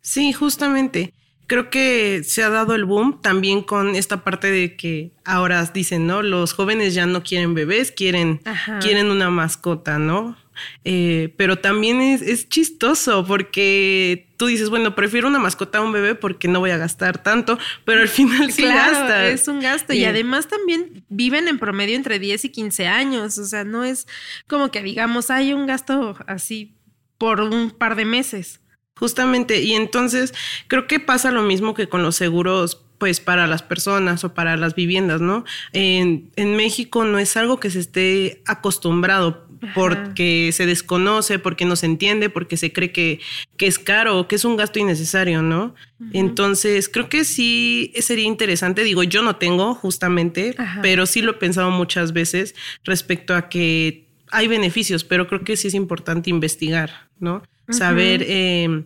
Sí, 0.01 0.31
justamente. 0.31 1.13
Creo 1.45 1.69
que 1.69 2.23
se 2.23 2.41
ha 2.43 2.49
dado 2.49 2.75
el 2.75 2.85
boom 2.85 3.21
también 3.21 3.63
con 3.63 3.95
esta 3.95 4.23
parte 4.23 4.49
de 4.49 4.77
que 4.77 5.11
ahora 5.25 5.63
dicen, 5.65 6.07
¿no? 6.07 6.21
Los 6.21 6.53
jóvenes 6.53 6.93
ya 6.93 7.05
no 7.05 7.21
quieren 7.21 7.53
bebés, 7.53 7.91
quieren, 7.91 8.41
quieren 8.81 9.09
una 9.11 9.29
mascota, 9.29 9.99
¿no? 9.99 10.37
Eh, 10.83 11.33
pero 11.37 11.59
también 11.59 12.01
es, 12.01 12.21
es, 12.21 12.49
chistoso 12.49 13.25
porque 13.25 14.29
tú 14.37 14.47
dices, 14.47 14.69
bueno, 14.69 14.95
prefiero 14.95 15.27
una 15.27 15.39
mascota 15.39 15.79
a 15.79 15.81
un 15.81 15.91
bebé 15.91 16.15
porque 16.15 16.47
no 16.47 16.59
voy 16.59 16.71
a 16.71 16.77
gastar 16.77 17.21
tanto, 17.21 17.59
pero 17.85 18.01
al 18.01 18.07
final 18.07 18.51
sí 18.51 18.63
gasta. 18.63 19.27
Es 19.27 19.47
un 19.47 19.59
gasto 19.59 19.93
y, 19.93 20.05
además 20.05 20.47
también 20.47 21.03
viven 21.09 21.47
en 21.47 21.59
promedio 21.59 21.95
entre 21.95 22.19
10 22.19 22.45
y 22.45 22.49
15 22.49 22.87
años, 22.87 23.37
o 23.37 23.45
sea, 23.45 23.63
no 23.63 23.83
es 23.83 24.07
como 24.47 24.71
que 24.71 24.81
digamos, 24.81 25.29
hay 25.29 25.53
un 25.53 25.67
gasto 25.67 26.17
así 26.27 26.73
por 27.17 27.41
un 27.41 27.71
par 27.71 27.95
de 27.95 28.05
meses. 28.05 28.61
Justamente, 28.95 29.61
y 29.61 29.73
entonces 29.73 30.33
creo 30.67 30.87
que 30.87 30.99
pasa 30.99 31.31
lo 31.31 31.41
mismo 31.41 31.73
que 31.73 31.87
con 31.87 32.03
los 32.03 32.15
seguros 32.15 32.85
pues 32.99 33.21
para 33.21 33.47
las 33.47 33.63
personas 33.63 34.23
o 34.23 34.33
para 34.33 34.57
las 34.57 34.75
viviendas, 34.75 35.21
¿no? 35.21 35.45
En, 35.71 36.29
en 36.35 36.55
México 36.55 37.05
no 37.05 37.17
es 37.17 37.35
algo 37.37 37.59
que 37.59 37.71
se 37.71 37.79
esté 37.79 38.43
acostumbrado 38.45 39.47
porque 39.75 40.51
se 40.53 40.65
desconoce, 40.65 41.39
porque 41.39 41.65
no 41.65 41.75
se 41.75 41.85
entiende, 41.85 42.29
porque 42.29 42.57
se 42.57 42.71
cree 42.71 42.91
que, 42.91 43.19
que 43.57 43.67
es 43.67 43.79
caro 43.79 44.19
o 44.19 44.27
que 44.27 44.35
es 44.35 44.45
un 44.45 44.57
gasto 44.57 44.79
innecesario, 44.79 45.41
¿no? 45.41 45.75
Entonces, 46.13 46.87
creo 46.87 47.09
que 47.09 47.25
sí 47.25 47.91
sería 47.99 48.25
interesante, 48.25 48.83
digo, 48.83 49.03
yo 49.03 49.21
no 49.21 49.35
tengo 49.35 49.75
justamente, 49.75 50.55
pero 50.81 51.05
sí 51.05 51.21
lo 51.21 51.31
he 51.31 51.35
pensado 51.35 51.71
muchas 51.71 52.13
veces 52.13 52.55
respecto 52.83 53.35
a 53.35 53.49
que 53.49 54.07
hay 54.31 54.47
beneficios, 54.47 55.03
pero 55.03 55.27
creo 55.27 55.43
que 55.43 55.57
sí 55.57 55.67
es 55.67 55.73
importante 55.73 56.29
investigar, 56.29 57.09
¿no? 57.19 57.43
Saber 57.69 58.25
em, 58.27 58.85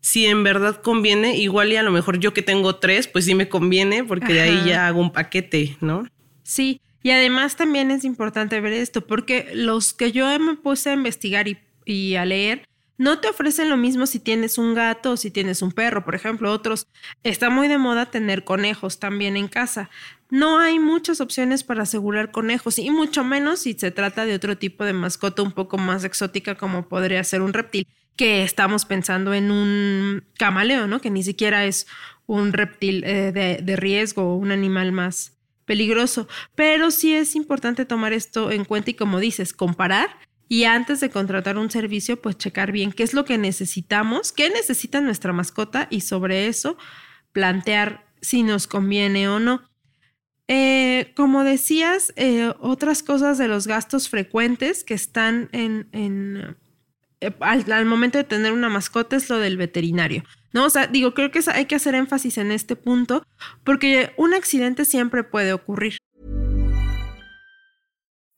si 0.00 0.26
en 0.26 0.42
verdad 0.42 0.82
conviene, 0.82 1.36
igual 1.36 1.72
y 1.72 1.76
a 1.76 1.82
lo 1.82 1.92
mejor 1.92 2.18
yo 2.18 2.34
que 2.34 2.42
tengo 2.42 2.76
tres, 2.76 3.06
pues 3.06 3.24
sí 3.24 3.34
me 3.34 3.48
conviene, 3.48 4.04
porque 4.04 4.32
de 4.34 4.40
ahí 4.40 4.62
ya 4.66 4.86
hago 4.88 5.00
un 5.00 5.12
paquete, 5.12 5.76
¿no? 5.80 6.06
Sí, 6.42 6.80
y 7.02 7.10
además 7.10 7.56
también 7.56 7.90
es 7.90 8.04
importante 8.04 8.60
ver 8.60 8.72
esto, 8.72 9.06
porque 9.06 9.50
los 9.54 9.92
que 9.92 10.12
yo 10.12 10.26
me 10.38 10.54
puse 10.54 10.90
a 10.90 10.94
investigar 10.94 11.46
y, 11.84 12.14
a 12.14 12.24
leer, 12.24 12.68
no 12.96 13.18
te 13.18 13.28
ofrecen 13.28 13.68
lo 13.68 13.76
mismo 13.76 14.06
si 14.06 14.20
tienes 14.20 14.58
un 14.58 14.74
gato 14.74 15.12
o 15.12 15.16
si 15.16 15.30
tienes 15.30 15.62
un 15.62 15.72
perro. 15.72 16.04
Por 16.04 16.14
ejemplo, 16.14 16.52
otros, 16.52 16.86
está 17.24 17.50
muy 17.50 17.66
de 17.66 17.78
moda 17.78 18.10
tener 18.10 18.44
conejos 18.44 19.00
también 19.00 19.36
en 19.36 19.48
casa. 19.48 19.90
No 20.30 20.60
hay 20.60 20.78
muchas 20.78 21.20
opciones 21.20 21.64
para 21.64 21.82
asegurar 21.82 22.30
conejos 22.30 22.78
y 22.78 22.90
mucho 22.90 23.24
menos 23.24 23.60
si 23.60 23.74
se 23.74 23.90
trata 23.90 24.24
de 24.24 24.34
otro 24.34 24.56
tipo 24.56 24.84
de 24.84 24.92
mascota 24.92 25.42
un 25.42 25.52
poco 25.52 25.78
más 25.78 26.04
exótica 26.04 26.54
como 26.54 26.88
podría 26.88 27.24
ser 27.24 27.42
un 27.42 27.52
reptil, 27.52 27.88
que 28.14 28.44
estamos 28.44 28.84
pensando 28.84 29.34
en 29.34 29.50
un 29.50 30.24
camaleo, 30.38 30.86
¿no? 30.86 31.00
Que 31.00 31.10
ni 31.10 31.24
siquiera 31.24 31.64
es 31.64 31.88
un 32.26 32.52
reptil 32.52 33.02
eh, 33.04 33.32
de, 33.32 33.58
de 33.62 33.76
riesgo 33.76 34.22
o 34.22 34.36
un 34.36 34.52
animal 34.52 34.92
más 34.92 35.32
peligroso, 35.64 36.28
pero 36.54 36.90
sí 36.90 37.14
es 37.14 37.34
importante 37.34 37.84
tomar 37.84 38.12
esto 38.12 38.50
en 38.50 38.64
cuenta 38.64 38.90
y 38.90 38.94
como 38.94 39.20
dices, 39.20 39.52
comparar 39.52 40.18
y 40.48 40.64
antes 40.64 41.00
de 41.00 41.08
contratar 41.08 41.56
un 41.56 41.70
servicio, 41.70 42.20
pues 42.20 42.36
checar 42.36 42.72
bien 42.72 42.92
qué 42.92 43.04
es 43.04 43.14
lo 43.14 43.24
que 43.24 43.38
necesitamos, 43.38 44.32
qué 44.32 44.50
necesita 44.50 45.00
nuestra 45.00 45.32
mascota 45.32 45.86
y 45.88 46.02
sobre 46.02 46.46
eso 46.46 46.76
plantear 47.32 48.06
si 48.20 48.42
nos 48.42 48.66
conviene 48.66 49.28
o 49.28 49.40
no. 49.40 49.62
Eh, 50.48 51.12
como 51.16 51.44
decías, 51.44 52.12
eh, 52.16 52.52
otras 52.60 53.02
cosas 53.02 53.38
de 53.38 53.48
los 53.48 53.66
gastos 53.66 54.10
frecuentes 54.10 54.84
que 54.84 54.92
están 54.92 55.48
en, 55.52 55.88
en 55.92 56.58
eh, 57.22 57.32
al, 57.40 57.86
momento 57.86 58.18
de 58.18 58.24
tener 58.24 58.52
una 58.52 58.68
mascota 58.68 59.16
es 59.16 59.30
lo 59.30 59.38
del 59.38 59.56
veterinario. 59.56 60.24
¿No? 60.52 60.66
O 60.66 60.70
sea, 60.70 60.86
digo, 60.86 61.14
creo 61.14 61.30
que 61.30 61.40
hay 61.52 61.66
que 61.66 61.76
hacer 61.76 61.94
énfasis 61.94 62.38
en 62.38 62.52
este 62.52 62.76
punto 62.76 63.22
porque 63.64 64.12
un 64.16 64.34
accidente 64.34 64.84
siempre 64.84 65.24
puede 65.24 65.52
ocurrir. 65.52 65.98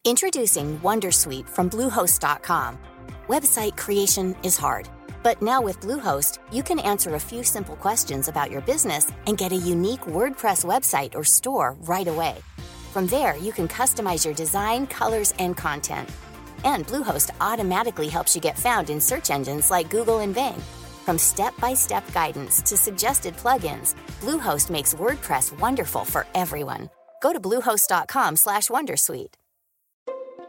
Introducing 0.07 0.79
Wondersuite 0.81 1.49
from 1.49 1.71
Bluehost.com. 1.71 2.77
Website 3.27 3.75
creation 3.79 4.37
is 4.43 4.59
hard, 4.59 4.87
but 5.23 5.41
now 5.41 5.63
with 5.63 5.81
Bluehost, 5.81 6.41
you 6.53 6.63
can 6.63 6.79
answer 6.79 7.15
a 7.15 7.19
few 7.19 7.43
simple 7.43 7.75
questions 7.77 8.29
about 8.29 8.51
your 8.51 8.61
business 8.61 9.11
and 9.27 9.39
get 9.39 9.53
a 9.53 9.57
unique 9.57 10.03
WordPress 10.03 10.63
website 10.63 11.15
or 11.15 11.25
store 11.25 11.75
right 11.89 12.07
away. 12.07 12.37
From 12.93 13.07
there, 13.07 13.39
you 13.39 13.51
can 13.51 13.67
customize 13.67 14.27
your 14.27 14.35
design, 14.35 14.87
colors, 14.87 15.33
and 15.39 15.57
content. 15.57 16.11
And 16.65 16.87
Bluehost 16.87 17.31
automatically 17.41 18.09
helps 18.09 18.35
you 18.37 18.43
get 18.43 18.59
found 18.59 18.91
in 18.91 19.01
search 19.01 19.31
engines 19.31 19.71
like 19.71 19.89
Google 19.89 20.21
and 20.21 20.35
Bing. 20.35 20.63
From 21.05 21.19
step-by-step 21.19 22.13
guidance 22.13 22.63
to 22.63 22.77
suggested 22.77 23.37
plugins, 23.37 23.95
Bluehost 24.21 24.71
makes 24.71 24.95
WordPress 24.95 25.59
wonderful 25.61 26.05
for 26.05 26.27
everyone. 26.35 26.89
Go 27.23 27.33
to 27.33 27.41
bluehost.com/wondersuite. 27.41 29.35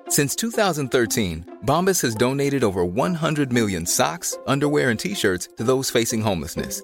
Since 0.08 0.36
2013, 0.36 1.46
Bombas 1.66 2.02
has 2.04 2.16
donated 2.16 2.64
over 2.64 2.86
100 2.86 3.52
million 3.52 3.86
socks, 3.86 4.38
underwear, 4.46 4.92
and 4.92 5.00
t-shirts 5.00 5.50
to 5.58 5.64
those 5.64 5.90
facing 5.90 6.22
homelessness 6.22 6.84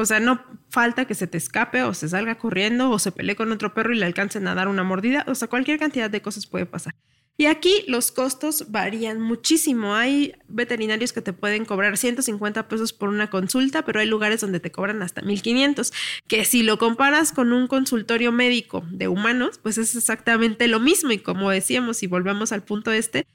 O 0.00 0.06
sea, 0.06 0.20
no 0.20 0.42
falta 0.70 1.04
que 1.04 1.14
se 1.14 1.26
te 1.26 1.38
escape 1.38 1.82
o 1.82 1.94
se 1.94 2.08
salga 2.08 2.36
corriendo 2.36 2.90
o 2.90 2.98
se 2.98 3.12
pelee 3.12 3.36
con 3.36 3.52
otro 3.52 3.74
perro 3.74 3.92
y 3.92 3.98
le 3.98 4.06
alcancen 4.06 4.48
a 4.48 4.54
dar 4.54 4.68
una 4.68 4.82
mordida. 4.82 5.24
O 5.28 5.34
sea, 5.34 5.48
cualquier 5.48 5.78
cantidad 5.78 6.10
de 6.10 6.22
cosas 6.22 6.46
puede 6.46 6.66
pasar. 6.66 6.94
Y 7.40 7.46
aquí 7.46 7.84
los 7.88 8.12
costos 8.12 8.66
varían 8.68 9.18
muchísimo. 9.18 9.94
Hay 9.94 10.34
veterinarios 10.48 11.14
que 11.14 11.22
te 11.22 11.32
pueden 11.32 11.64
cobrar 11.64 11.96
150 11.96 12.68
pesos 12.68 12.92
por 12.92 13.08
una 13.08 13.30
consulta, 13.30 13.82
pero 13.82 13.98
hay 13.98 14.06
lugares 14.06 14.42
donde 14.42 14.60
te 14.60 14.70
cobran 14.70 15.00
hasta 15.00 15.22
1500, 15.22 15.90
que 16.28 16.44
si 16.44 16.62
lo 16.62 16.76
comparas 16.76 17.32
con 17.32 17.54
un 17.54 17.66
consultorio 17.66 18.30
médico 18.30 18.84
de 18.90 19.08
humanos, 19.08 19.56
pues 19.56 19.78
es 19.78 19.96
exactamente 19.96 20.68
lo 20.68 20.80
mismo. 20.80 21.12
Y 21.12 21.18
como 21.20 21.48
decíamos, 21.48 21.96
si 21.96 22.06
volvemos 22.06 22.52
al 22.52 22.62
punto 22.62 22.92
este, 22.92 23.26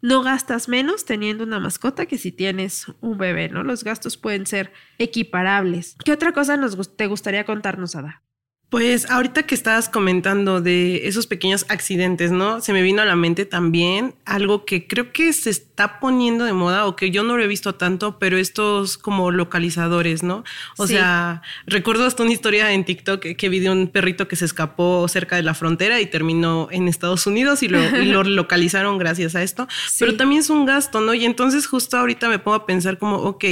no 0.00 0.22
gastas 0.22 0.70
menos 0.70 1.04
teniendo 1.04 1.44
una 1.44 1.60
mascota 1.60 2.06
que 2.06 2.16
si 2.16 2.32
tienes 2.32 2.86
un 3.02 3.18
bebé, 3.18 3.50
¿no? 3.50 3.62
Los 3.62 3.84
gastos 3.84 4.16
pueden 4.16 4.46
ser 4.46 4.72
equiparables. 4.96 5.96
¿Qué 6.02 6.12
otra 6.12 6.32
cosa 6.32 6.56
nos, 6.56 6.96
te 6.96 7.06
gustaría 7.08 7.44
contarnos, 7.44 7.94
Ada? 7.94 8.22
Pues 8.70 9.10
ahorita 9.10 9.42
que 9.42 9.56
estabas 9.56 9.88
comentando 9.88 10.60
de 10.60 11.08
esos 11.08 11.26
pequeños 11.26 11.66
accidentes, 11.68 12.30
¿no? 12.30 12.60
Se 12.60 12.72
me 12.72 12.82
vino 12.82 13.02
a 13.02 13.04
la 13.04 13.16
mente 13.16 13.44
también 13.44 14.14
algo 14.24 14.64
que 14.64 14.86
creo 14.86 15.10
que 15.10 15.32
se 15.32 15.50
está 15.50 15.98
poniendo 15.98 16.44
de 16.44 16.52
moda 16.52 16.86
o 16.86 16.94
que 16.94 17.10
yo 17.10 17.24
no 17.24 17.36
lo 17.36 17.42
he 17.42 17.48
visto 17.48 17.74
tanto, 17.74 18.20
pero 18.20 18.38
estos 18.38 18.96
como 18.96 19.32
localizadores, 19.32 20.22
¿no? 20.22 20.44
O 20.78 20.86
sea, 20.86 21.42
recuerdo 21.66 22.06
hasta 22.06 22.22
una 22.22 22.30
historia 22.30 22.70
en 22.72 22.84
TikTok 22.84 23.20
que, 23.36 23.48
vi 23.48 23.58
de 23.58 23.70
un 23.70 23.88
perrito 23.88 24.28
que 24.28 24.36
se 24.36 24.44
escapó 24.44 25.08
cerca 25.08 25.34
de 25.34 25.42
la 25.42 25.54
frontera 25.54 26.00
y 26.00 26.06
terminó 26.06 26.68
en 26.70 26.86
Estados 26.86 27.26
Unidos 27.26 27.64
y 27.64 27.68
lo, 27.68 27.80
localizaron 28.22 28.98
gracias 28.98 29.34
a 29.34 29.42
esto. 29.42 29.66
Pero 29.98 30.16
también 30.16 30.42
es 30.42 30.50
un 30.50 30.64
gasto, 30.64 31.00
¿no? 31.00 31.12
Y 31.12 31.24
entonces 31.24 31.66
justo 31.66 31.96
ahorita 31.96 32.28
me 32.28 32.38
pongo 32.38 32.54
a 32.54 32.66
pensar 32.66 32.98
como, 32.98 33.16
ok, 33.16 33.46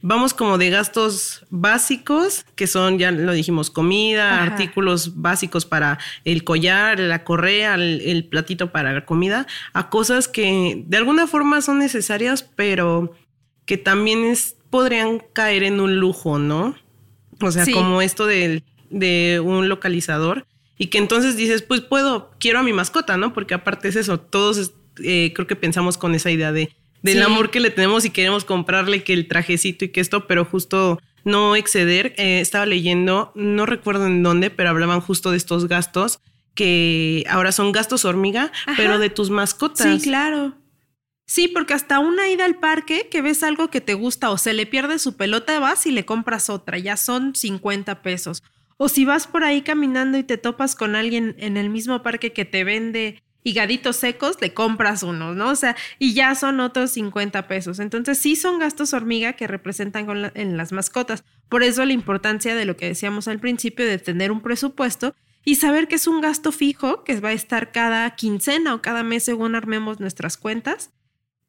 vamos 0.00 0.34
como 0.34 0.58
de 0.58 0.70
gastos 0.70 1.44
básicos, 1.50 2.44
que 2.56 2.66
son, 2.66 2.98
ya 2.98 3.12
lo 3.12 3.32
dijimos, 3.32 3.70
comida, 3.70 4.42
artículos 4.42 4.63
básicos 5.14 5.66
para 5.66 5.98
el 6.24 6.44
collar, 6.44 7.00
la 7.00 7.24
correa, 7.24 7.74
el, 7.74 8.26
platito 8.30 8.72
para 8.72 8.92
la 8.92 9.04
comida, 9.04 9.46
a 9.72 9.90
cosas 9.90 10.28
que 10.28 10.84
de 10.86 10.96
alguna 10.96 11.26
forma 11.26 11.60
son 11.62 11.78
necesarias, 11.78 12.42
pero 12.56 13.14
que 13.66 13.76
también 13.78 14.24
es, 14.24 14.56
podrían 14.70 15.22
caer 15.32 15.62
en 15.62 15.80
un 15.80 15.98
lujo, 15.98 16.38
¿no? 16.38 16.74
O 17.40 17.50
sea, 17.50 17.64
como 17.72 18.00
esto 18.00 18.26
de, 18.26 18.62
de 18.90 19.40
un 19.40 19.68
localizador 19.68 20.46
y 20.78 20.86
que 20.88 20.98
entonces 20.98 21.36
dices, 21.36 21.62
pues 21.62 21.80
puedo, 21.80 22.30
quiero 22.38 22.58
a 22.58 22.62
mi 22.62 22.72
mascota, 22.72 23.16
¿no? 23.16 23.32
Porque 23.32 23.54
aparte 23.54 23.88
es 23.88 23.96
eso, 23.96 24.18
todos 24.18 24.72
eh, 25.02 25.32
creo 25.34 25.46
que 25.46 25.56
pensamos 25.56 25.98
con 25.98 26.14
esa 26.14 26.30
idea 26.30 26.52
de 26.52 26.74
del 27.04 27.22
amor 27.22 27.50
que 27.50 27.60
le 27.60 27.68
tenemos 27.68 28.06
y 28.06 28.10
queremos 28.10 28.46
comprarle 28.46 29.04
que 29.04 29.12
el 29.12 29.28
trajecito 29.28 29.84
y 29.84 29.90
que 29.90 30.00
esto, 30.00 30.26
pero 30.26 30.46
justo 30.46 30.98
no 31.24 31.56
exceder. 31.56 32.14
Eh, 32.16 32.40
estaba 32.40 32.66
leyendo, 32.66 33.32
no 33.34 33.66
recuerdo 33.66 34.06
en 34.06 34.22
dónde, 34.22 34.50
pero 34.50 34.70
hablaban 34.70 35.00
justo 35.00 35.30
de 35.30 35.36
estos 35.36 35.68
gastos 35.68 36.20
que 36.54 37.24
ahora 37.28 37.52
son 37.52 37.72
gastos 37.72 38.04
hormiga, 38.04 38.52
pero 38.76 38.98
de 38.98 39.10
tus 39.10 39.30
mascotas. 39.30 40.00
Sí, 40.00 40.08
claro. 40.08 40.54
Sí, 41.26 41.48
porque 41.48 41.74
hasta 41.74 41.98
una 41.98 42.28
ida 42.28 42.44
al 42.44 42.56
parque 42.60 43.08
que 43.10 43.22
ves 43.22 43.42
algo 43.42 43.70
que 43.70 43.80
te 43.80 43.94
gusta 43.94 44.30
o 44.30 44.38
se 44.38 44.52
le 44.52 44.66
pierde 44.66 44.98
su 44.98 45.16
pelota, 45.16 45.58
vas 45.58 45.86
y 45.86 45.90
le 45.90 46.04
compras 46.04 46.50
otra, 46.50 46.78
ya 46.78 46.96
son 46.96 47.34
50 47.34 48.02
pesos. 48.02 48.42
O 48.76 48.88
si 48.88 49.04
vas 49.04 49.26
por 49.26 49.42
ahí 49.42 49.62
caminando 49.62 50.18
y 50.18 50.22
te 50.22 50.36
topas 50.36 50.76
con 50.76 50.96
alguien 50.96 51.34
en 51.38 51.56
el 51.56 51.70
mismo 51.70 52.02
parque 52.02 52.32
que 52.32 52.44
te 52.44 52.64
vende 52.64 53.22
higaditos 53.44 53.96
secos, 53.96 54.38
le 54.40 54.54
compras 54.54 55.02
uno, 55.02 55.34
¿no? 55.34 55.50
O 55.50 55.54
sea, 55.54 55.76
y 55.98 56.14
ya 56.14 56.34
son 56.34 56.60
otros 56.60 56.90
50 56.92 57.46
pesos. 57.46 57.78
Entonces, 57.78 58.18
sí 58.18 58.34
son 58.34 58.58
gastos 58.58 58.94
hormiga 58.94 59.34
que 59.34 59.46
representan 59.46 60.32
en 60.34 60.56
las 60.56 60.72
mascotas. 60.72 61.24
Por 61.48 61.62
eso 61.62 61.84
la 61.84 61.92
importancia 61.92 62.56
de 62.56 62.64
lo 62.64 62.76
que 62.76 62.86
decíamos 62.86 63.28
al 63.28 63.38
principio 63.38 63.86
de 63.86 63.98
tener 63.98 64.32
un 64.32 64.40
presupuesto 64.40 65.14
y 65.44 65.56
saber 65.56 65.88
que 65.88 65.96
es 65.96 66.06
un 66.06 66.22
gasto 66.22 66.50
fijo 66.50 67.04
que 67.04 67.20
va 67.20 67.28
a 67.28 67.32
estar 67.32 67.70
cada 67.70 68.10
quincena 68.16 68.74
o 68.74 68.82
cada 68.82 69.02
mes 69.02 69.24
según 69.24 69.54
armemos 69.54 70.00
nuestras 70.00 70.38
cuentas 70.38 70.90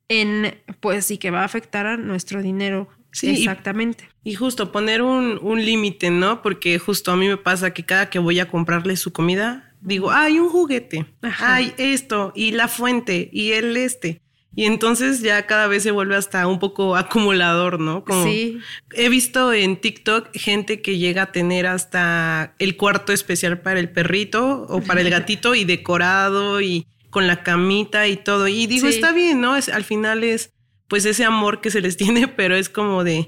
en 0.09 0.61
pues 0.81 1.09
y 1.11 1.17
que 1.17 1.31
va 1.31 1.41
a 1.41 1.45
afectar 1.45 1.87
a 1.87 1.97
nuestro 1.97 2.43
dinero 2.43 2.89
Sí, 3.15 3.29
exactamente. 3.29 4.09
Y, 4.25 4.35
justo 4.35 4.73
poner 4.73 5.01
un, 5.01 5.39
un 5.41 5.63
límite, 5.63 6.11
¿no? 6.11 6.41
Porque 6.41 6.77
justo 6.79 7.13
a 7.13 7.15
mí 7.15 7.29
me 7.29 7.37
pasa 7.37 7.73
que 7.73 7.85
cada 7.85 8.09
que 8.09 8.19
voy 8.19 8.41
a 8.41 8.49
comprarle 8.49 8.97
su 8.97 9.13
comida, 9.13 9.73
digo, 9.85 10.11
hay 10.11 10.39
un 10.39 10.49
juguete, 10.49 11.05
hay 11.39 11.73
esto, 11.77 12.33
y 12.35 12.51
la 12.51 12.67
fuente, 12.67 13.29
y 13.31 13.53
el 13.53 13.77
este. 13.77 14.21
Y 14.57 14.63
entonces 14.63 15.21
ya 15.21 15.45
cada 15.45 15.67
vez 15.67 15.83
se 15.83 15.91
vuelve 15.91 16.15
hasta 16.15 16.47
un 16.47 16.59
poco 16.59 16.95
acumulador, 16.97 17.79
¿no? 17.79 18.03
Como 18.03 18.23
sí. 18.23 18.59
He 18.93 19.09
visto 19.09 19.53
en 19.53 19.77
TikTok 19.77 20.29
gente 20.33 20.81
que 20.81 20.97
llega 20.97 21.23
a 21.23 21.31
tener 21.31 21.67
hasta 21.67 22.55
el 22.59 22.77
cuarto 22.77 23.11
especial 23.11 23.59
para 23.59 23.79
el 23.79 23.89
perrito 23.89 24.65
o 24.69 24.81
para 24.81 25.01
el 25.01 25.09
gatito 25.11 25.55
y 25.55 25.65
decorado 25.65 26.61
y 26.61 26.87
con 27.09 27.27
la 27.27 27.43
camita 27.43 28.07
y 28.07 28.17
todo. 28.17 28.47
Y 28.47 28.67
digo, 28.67 28.87
está 28.87 29.11
bien, 29.11 29.41
¿no? 29.41 29.57
Es, 29.57 29.69
al 29.69 29.83
final 29.83 30.23
es 30.23 30.51
pues 30.87 31.05
ese 31.05 31.25
amor 31.25 31.61
que 31.61 31.71
se 31.71 31.81
les 31.81 31.97
tiene, 31.97 32.27
pero 32.27 32.55
es 32.55 32.69
como 32.69 33.03
de 33.03 33.27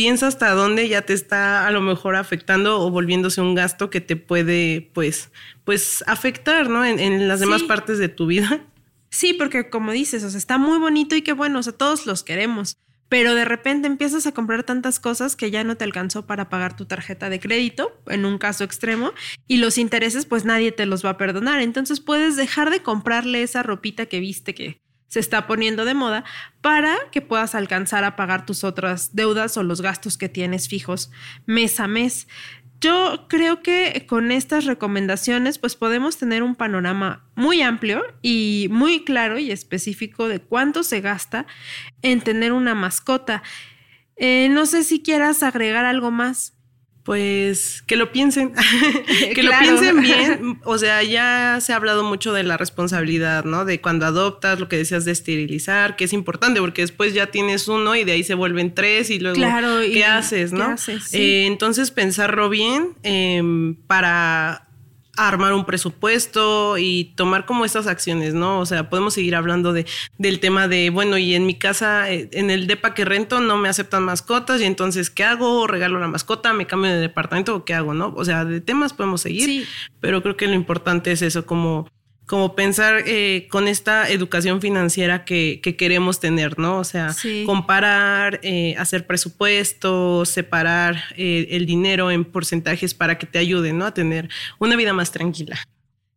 piensa 0.00 0.28
hasta 0.28 0.52
dónde 0.52 0.88
ya 0.88 1.02
te 1.02 1.12
está 1.12 1.66
a 1.66 1.70
lo 1.70 1.82
mejor 1.82 2.16
afectando 2.16 2.80
o 2.80 2.90
volviéndose 2.90 3.42
un 3.42 3.54
gasto 3.54 3.90
que 3.90 4.00
te 4.00 4.16
puede 4.16 4.90
pues 4.94 5.30
pues 5.64 6.02
afectar, 6.06 6.70
¿no? 6.70 6.86
En, 6.86 7.28
las 7.28 7.38
demás 7.38 7.62
partes 7.64 7.98
de 7.98 8.08
tu 8.08 8.24
vida. 8.24 8.64
Sí, 9.10 9.34
porque 9.34 9.68
como 9.68 9.92
dices, 9.92 10.24
o 10.24 10.30
sea, 10.30 10.38
está 10.38 10.56
muy 10.56 10.78
bonito 10.78 11.16
y 11.16 11.20
qué 11.20 11.34
bueno, 11.34 11.58
o 11.58 11.62
sea, 11.62 11.74
todos 11.74 12.06
los 12.06 12.22
queremos, 12.22 12.78
pero 13.10 13.34
de 13.34 13.44
repente 13.44 13.88
empiezas 13.88 14.26
a 14.26 14.32
comprar 14.32 14.62
tantas 14.62 15.00
cosas 15.00 15.36
que 15.36 15.50
ya 15.50 15.64
no 15.64 15.76
te 15.76 15.84
alcanzó 15.84 16.26
para 16.26 16.48
pagar 16.48 16.76
tu 16.76 16.86
tarjeta 16.86 17.28
de 17.28 17.38
crédito, 17.38 18.00
en 18.06 18.24
un 18.24 18.38
caso 18.38 18.64
extremo, 18.64 19.12
y 19.46 19.58
los 19.58 19.76
intereses 19.76 20.24
pues 20.24 20.46
nadie 20.46 20.72
te 20.72 20.86
los 20.86 21.04
va 21.04 21.10
a 21.10 21.18
perdonar, 21.18 21.60
entonces 21.60 22.00
puedes 22.00 22.36
dejar 22.36 22.70
de 22.70 22.82
comprarle 22.82 23.42
esa 23.42 23.62
ropita 23.62 24.06
que 24.06 24.20
viste 24.20 24.54
que 24.54 24.80
se 25.10 25.18
está 25.18 25.46
poniendo 25.46 25.84
de 25.84 25.92
moda 25.92 26.24
para 26.62 26.96
que 27.10 27.20
puedas 27.20 27.54
alcanzar 27.54 28.04
a 28.04 28.14
pagar 28.16 28.46
tus 28.46 28.64
otras 28.64 29.14
deudas 29.14 29.56
o 29.56 29.62
los 29.64 29.82
gastos 29.82 30.16
que 30.16 30.28
tienes 30.28 30.68
fijos 30.68 31.10
mes 31.46 31.80
a 31.80 31.88
mes. 31.88 32.28
Yo 32.80 33.26
creo 33.28 33.60
que 33.60 34.06
con 34.08 34.30
estas 34.30 34.64
recomendaciones 34.64 35.58
pues 35.58 35.74
podemos 35.74 36.16
tener 36.16 36.42
un 36.44 36.54
panorama 36.54 37.28
muy 37.34 37.60
amplio 37.60 38.02
y 38.22 38.68
muy 38.70 39.04
claro 39.04 39.38
y 39.38 39.50
específico 39.50 40.28
de 40.28 40.40
cuánto 40.40 40.84
se 40.84 41.00
gasta 41.00 41.44
en 42.02 42.20
tener 42.20 42.52
una 42.52 42.74
mascota. 42.74 43.42
Eh, 44.16 44.48
no 44.50 44.64
sé 44.64 44.84
si 44.84 45.02
quieras 45.02 45.42
agregar 45.42 45.84
algo 45.84 46.10
más 46.10 46.54
pues 47.02 47.82
que 47.86 47.96
lo 47.96 48.12
piensen, 48.12 48.52
que 49.34 49.42
lo 49.42 49.52
piensen 49.58 50.00
bien. 50.00 50.60
O 50.64 50.78
sea, 50.78 51.02
ya 51.02 51.58
se 51.60 51.72
ha 51.72 51.76
hablado 51.76 52.04
mucho 52.04 52.32
de 52.32 52.42
la 52.42 52.56
responsabilidad, 52.56 53.44
¿no? 53.44 53.64
De 53.64 53.80
cuando 53.80 54.06
adoptas, 54.06 54.60
lo 54.60 54.68
que 54.68 54.76
decías 54.76 55.04
de 55.04 55.12
esterilizar, 55.12 55.96
que 55.96 56.04
es 56.04 56.12
importante 56.12 56.60
porque 56.60 56.82
después 56.82 57.14
ya 57.14 57.28
tienes 57.28 57.68
uno 57.68 57.96
y 57.96 58.04
de 58.04 58.12
ahí 58.12 58.24
se 58.24 58.34
vuelven 58.34 58.74
tres 58.74 59.10
y 59.10 59.18
luego, 59.18 59.40
¿qué 59.92 60.04
haces, 60.04 60.52
no? 60.52 60.76
Eh, 61.12 61.46
entonces, 61.46 61.90
pensarlo 61.90 62.48
bien 62.48 62.96
em, 63.02 63.74
para 63.74 64.69
armar 65.16 65.52
un 65.52 65.64
presupuesto 65.64 66.78
y 66.78 67.12
tomar 67.16 67.44
como 67.44 67.64
estas 67.64 67.86
acciones, 67.86 68.34
¿no? 68.34 68.60
O 68.60 68.66
sea, 68.66 68.88
podemos 68.88 69.14
seguir 69.14 69.34
hablando 69.34 69.72
de, 69.72 69.86
del 70.18 70.40
tema 70.40 70.68
de, 70.68 70.90
bueno, 70.90 71.18
y 71.18 71.34
en 71.34 71.46
mi 71.46 71.54
casa, 71.54 72.10
eh, 72.10 72.28
en 72.32 72.50
el 72.50 72.66
DEPA 72.66 72.94
que 72.94 73.04
rento, 73.04 73.40
no 73.40 73.56
me 73.56 73.68
aceptan 73.68 74.02
mascotas 74.04 74.60
y 74.60 74.64
entonces, 74.64 75.10
¿qué 75.10 75.24
hago? 75.24 75.66
¿Regalo 75.66 75.98
la 75.98 76.08
mascota? 76.08 76.52
¿Me 76.52 76.66
cambio 76.66 76.90
de 76.92 76.98
departamento 76.98 77.54
o 77.54 77.64
qué 77.64 77.74
hago, 77.74 77.94
no? 77.94 78.12
O 78.16 78.24
sea, 78.24 78.44
de 78.44 78.60
temas 78.60 78.92
podemos 78.92 79.20
seguir, 79.20 79.66
pero 80.00 80.22
creo 80.22 80.36
que 80.36 80.46
lo 80.46 80.54
importante 80.54 81.12
es 81.12 81.22
eso, 81.22 81.46
como 81.46 81.88
como 82.30 82.54
pensar 82.54 83.02
eh, 83.06 83.48
con 83.50 83.66
esta 83.66 84.08
educación 84.08 84.60
financiera 84.60 85.24
que, 85.24 85.60
queremos 85.76 86.20
tener, 86.20 86.60
¿no? 86.60 86.78
O 86.78 86.84
sea, 86.84 87.12
comparar, 87.44 88.38
eh, 88.44 88.76
hacer 88.78 89.04
presupuestos, 89.04 90.28
separar 90.28 91.02
eh, 91.16 91.48
el 91.50 91.66
dinero 91.66 92.12
en 92.12 92.24
porcentajes 92.24 92.94
para 92.94 93.18
que 93.18 93.26
te 93.26 93.40
ayuden, 93.40 93.78
¿no? 93.78 93.86
A 93.86 93.94
tener 93.94 94.28
una 94.60 94.76
vida 94.76 94.92
más 94.92 95.10
tranquila. 95.10 95.58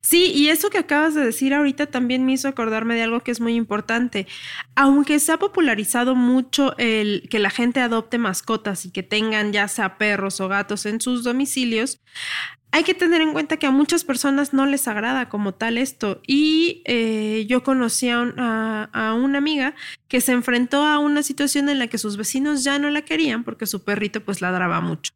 Sí, 0.02 0.32
y 0.36 0.50
eso 0.50 0.70
que 0.70 0.78
acabas 0.78 1.16
de 1.16 1.26
decir 1.26 1.52
ahorita 1.52 1.88
también 1.88 2.28
me 2.28 2.34
hizo 2.34 2.48
acordarme 2.48 2.94
de 2.94 3.02
algo 3.02 3.22
que 3.22 3.32
es 3.32 3.42
muy 3.42 3.56
importante. 3.56 4.28
Aunque 4.76 5.18
se 5.18 5.32
ha 5.32 5.40
popularizado 5.40 6.14
mucho 6.14 6.78
el 6.78 7.28
que 7.28 7.40
la 7.40 7.50
gente 7.50 7.80
adopte 7.80 8.20
mascotas 8.20 8.86
y 8.86 8.92
que 8.92 9.02
tengan 9.02 9.52
ya 9.52 9.68
sea 9.68 9.98
perros 9.98 10.40
o 10.42 10.48
gatos 10.48 10.86
en 10.86 11.02
sus 11.02 11.24
domicilios, 11.24 12.02
hay 12.74 12.84
que 12.84 12.96
tener 12.96 13.22
en 13.22 13.34
cuenta 13.34 13.58
que 13.58 13.68
a 13.68 13.72
muchas 13.72 14.04
personas 14.04 14.52
no 14.52 14.66
les 14.66 14.88
agrada 14.88 15.30
como 15.30 15.54
tal 15.54 15.78
esto. 15.78 16.22
Y 16.26 16.82
eh, 16.86 17.46
yo 17.48 17.62
conocí 17.62 18.10
a, 18.10 18.90
una 19.16 19.38
amiga 19.38 19.76
que 20.08 20.22
se 20.22 20.32
enfrentó 20.32 20.84
a 20.84 20.98
una 20.98 21.22
situación 21.22 21.70
en 21.70 21.78
la 21.78 21.86
que 21.86 22.00
sus 22.00 22.18
vecinos 22.18 22.64
ya 22.64 22.80
no 22.80 22.90
la 22.90 23.04
querían 23.04 23.44
porque 23.44 23.68
su 23.68 23.84
perrito 23.84 24.26
pues 24.26 24.42
ladraba 24.42 24.82
mucho. 24.82 25.14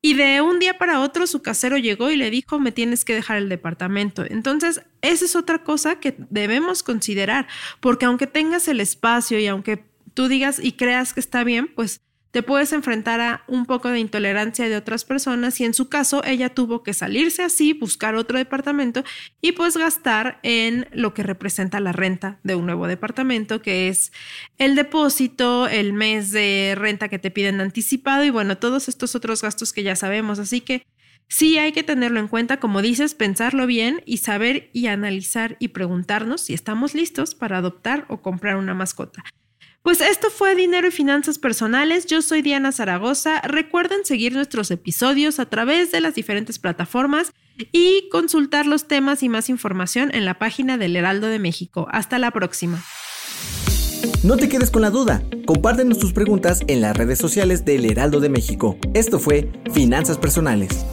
Y 0.00 0.14
de 0.14 0.40
un 0.40 0.58
día 0.58 0.78
para 0.78 1.00
otro 1.00 1.26
su 1.26 1.42
casero 1.42 1.76
llegó 1.76 2.10
y 2.10 2.16
le 2.16 2.30
dijo, 2.30 2.58
me 2.58 2.72
tienes 2.72 3.04
que 3.04 3.14
dejar 3.14 3.36
el 3.36 3.50
departamento. 3.50 4.24
Entonces, 4.26 4.80
esa 5.02 5.26
es 5.26 5.36
otra 5.36 5.62
cosa 5.62 6.00
que 6.00 6.16
debemos 6.30 6.82
considerar, 6.82 7.46
porque 7.80 8.06
aunque 8.06 8.26
tengas 8.26 8.66
el 8.66 8.80
espacio 8.80 9.38
y 9.38 9.46
aunque 9.46 9.84
tú 10.14 10.28
digas 10.28 10.58
y 10.58 10.72
creas 10.72 11.12
que 11.12 11.20
está 11.20 11.44
bien, 11.44 11.68
pues 11.74 12.00
te 12.34 12.42
puedes 12.42 12.72
enfrentar 12.72 13.20
a 13.20 13.44
un 13.46 13.64
poco 13.64 13.90
de 13.90 14.00
intolerancia 14.00 14.68
de 14.68 14.74
otras 14.74 15.04
personas 15.04 15.60
y 15.60 15.64
en 15.64 15.72
su 15.72 15.88
caso 15.88 16.20
ella 16.24 16.48
tuvo 16.48 16.82
que 16.82 16.92
salirse 16.92 17.44
así, 17.44 17.74
buscar 17.74 18.16
otro 18.16 18.38
departamento 18.38 19.04
y 19.40 19.52
pues 19.52 19.76
gastar 19.76 20.40
en 20.42 20.88
lo 20.90 21.14
que 21.14 21.22
representa 21.22 21.78
la 21.78 21.92
renta 21.92 22.40
de 22.42 22.56
un 22.56 22.66
nuevo 22.66 22.88
departamento, 22.88 23.62
que 23.62 23.86
es 23.86 24.10
el 24.58 24.74
depósito, 24.74 25.68
el 25.68 25.92
mes 25.92 26.32
de 26.32 26.74
renta 26.76 27.08
que 27.08 27.20
te 27.20 27.30
piden 27.30 27.60
anticipado 27.60 28.24
y 28.24 28.30
bueno, 28.30 28.58
todos 28.58 28.88
estos 28.88 29.14
otros 29.14 29.40
gastos 29.40 29.72
que 29.72 29.84
ya 29.84 29.94
sabemos. 29.94 30.40
Así 30.40 30.60
que 30.60 30.84
sí 31.28 31.58
hay 31.58 31.70
que 31.70 31.84
tenerlo 31.84 32.18
en 32.18 32.26
cuenta, 32.26 32.58
como 32.58 32.82
dices, 32.82 33.14
pensarlo 33.14 33.68
bien 33.68 34.02
y 34.06 34.16
saber 34.16 34.70
y 34.72 34.88
analizar 34.88 35.56
y 35.60 35.68
preguntarnos 35.68 36.40
si 36.40 36.52
estamos 36.52 36.94
listos 36.96 37.36
para 37.36 37.58
adoptar 37.58 38.06
o 38.08 38.22
comprar 38.22 38.56
una 38.56 38.74
mascota. 38.74 39.22
Pues 39.84 40.00
esto 40.00 40.30
fue 40.30 40.54
Dinero 40.54 40.88
y 40.88 40.90
Finanzas 40.90 41.36
Personales. 41.36 42.06
Yo 42.06 42.22
soy 42.22 42.40
Diana 42.40 42.72
Zaragoza. 42.72 43.42
Recuerden 43.42 44.06
seguir 44.06 44.32
nuestros 44.32 44.70
episodios 44.70 45.38
a 45.38 45.44
través 45.44 45.92
de 45.92 46.00
las 46.00 46.14
diferentes 46.14 46.58
plataformas 46.58 47.34
y 47.70 48.08
consultar 48.10 48.64
los 48.64 48.88
temas 48.88 49.22
y 49.22 49.28
más 49.28 49.50
información 49.50 50.10
en 50.14 50.24
la 50.24 50.38
página 50.38 50.78
del 50.78 50.96
Heraldo 50.96 51.26
de 51.26 51.38
México. 51.38 51.86
Hasta 51.90 52.18
la 52.18 52.30
próxima. 52.30 52.82
No 54.22 54.38
te 54.38 54.48
quedes 54.48 54.70
con 54.70 54.80
la 54.80 54.88
duda. 54.88 55.22
Compártenos 55.44 55.98
tus 55.98 56.14
preguntas 56.14 56.62
en 56.66 56.80
las 56.80 56.96
redes 56.96 57.18
sociales 57.18 57.66
del 57.66 57.84
Heraldo 57.84 58.20
de 58.20 58.30
México. 58.30 58.78
Esto 58.94 59.18
fue 59.18 59.52
Finanzas 59.74 60.16
Personales. 60.16 60.86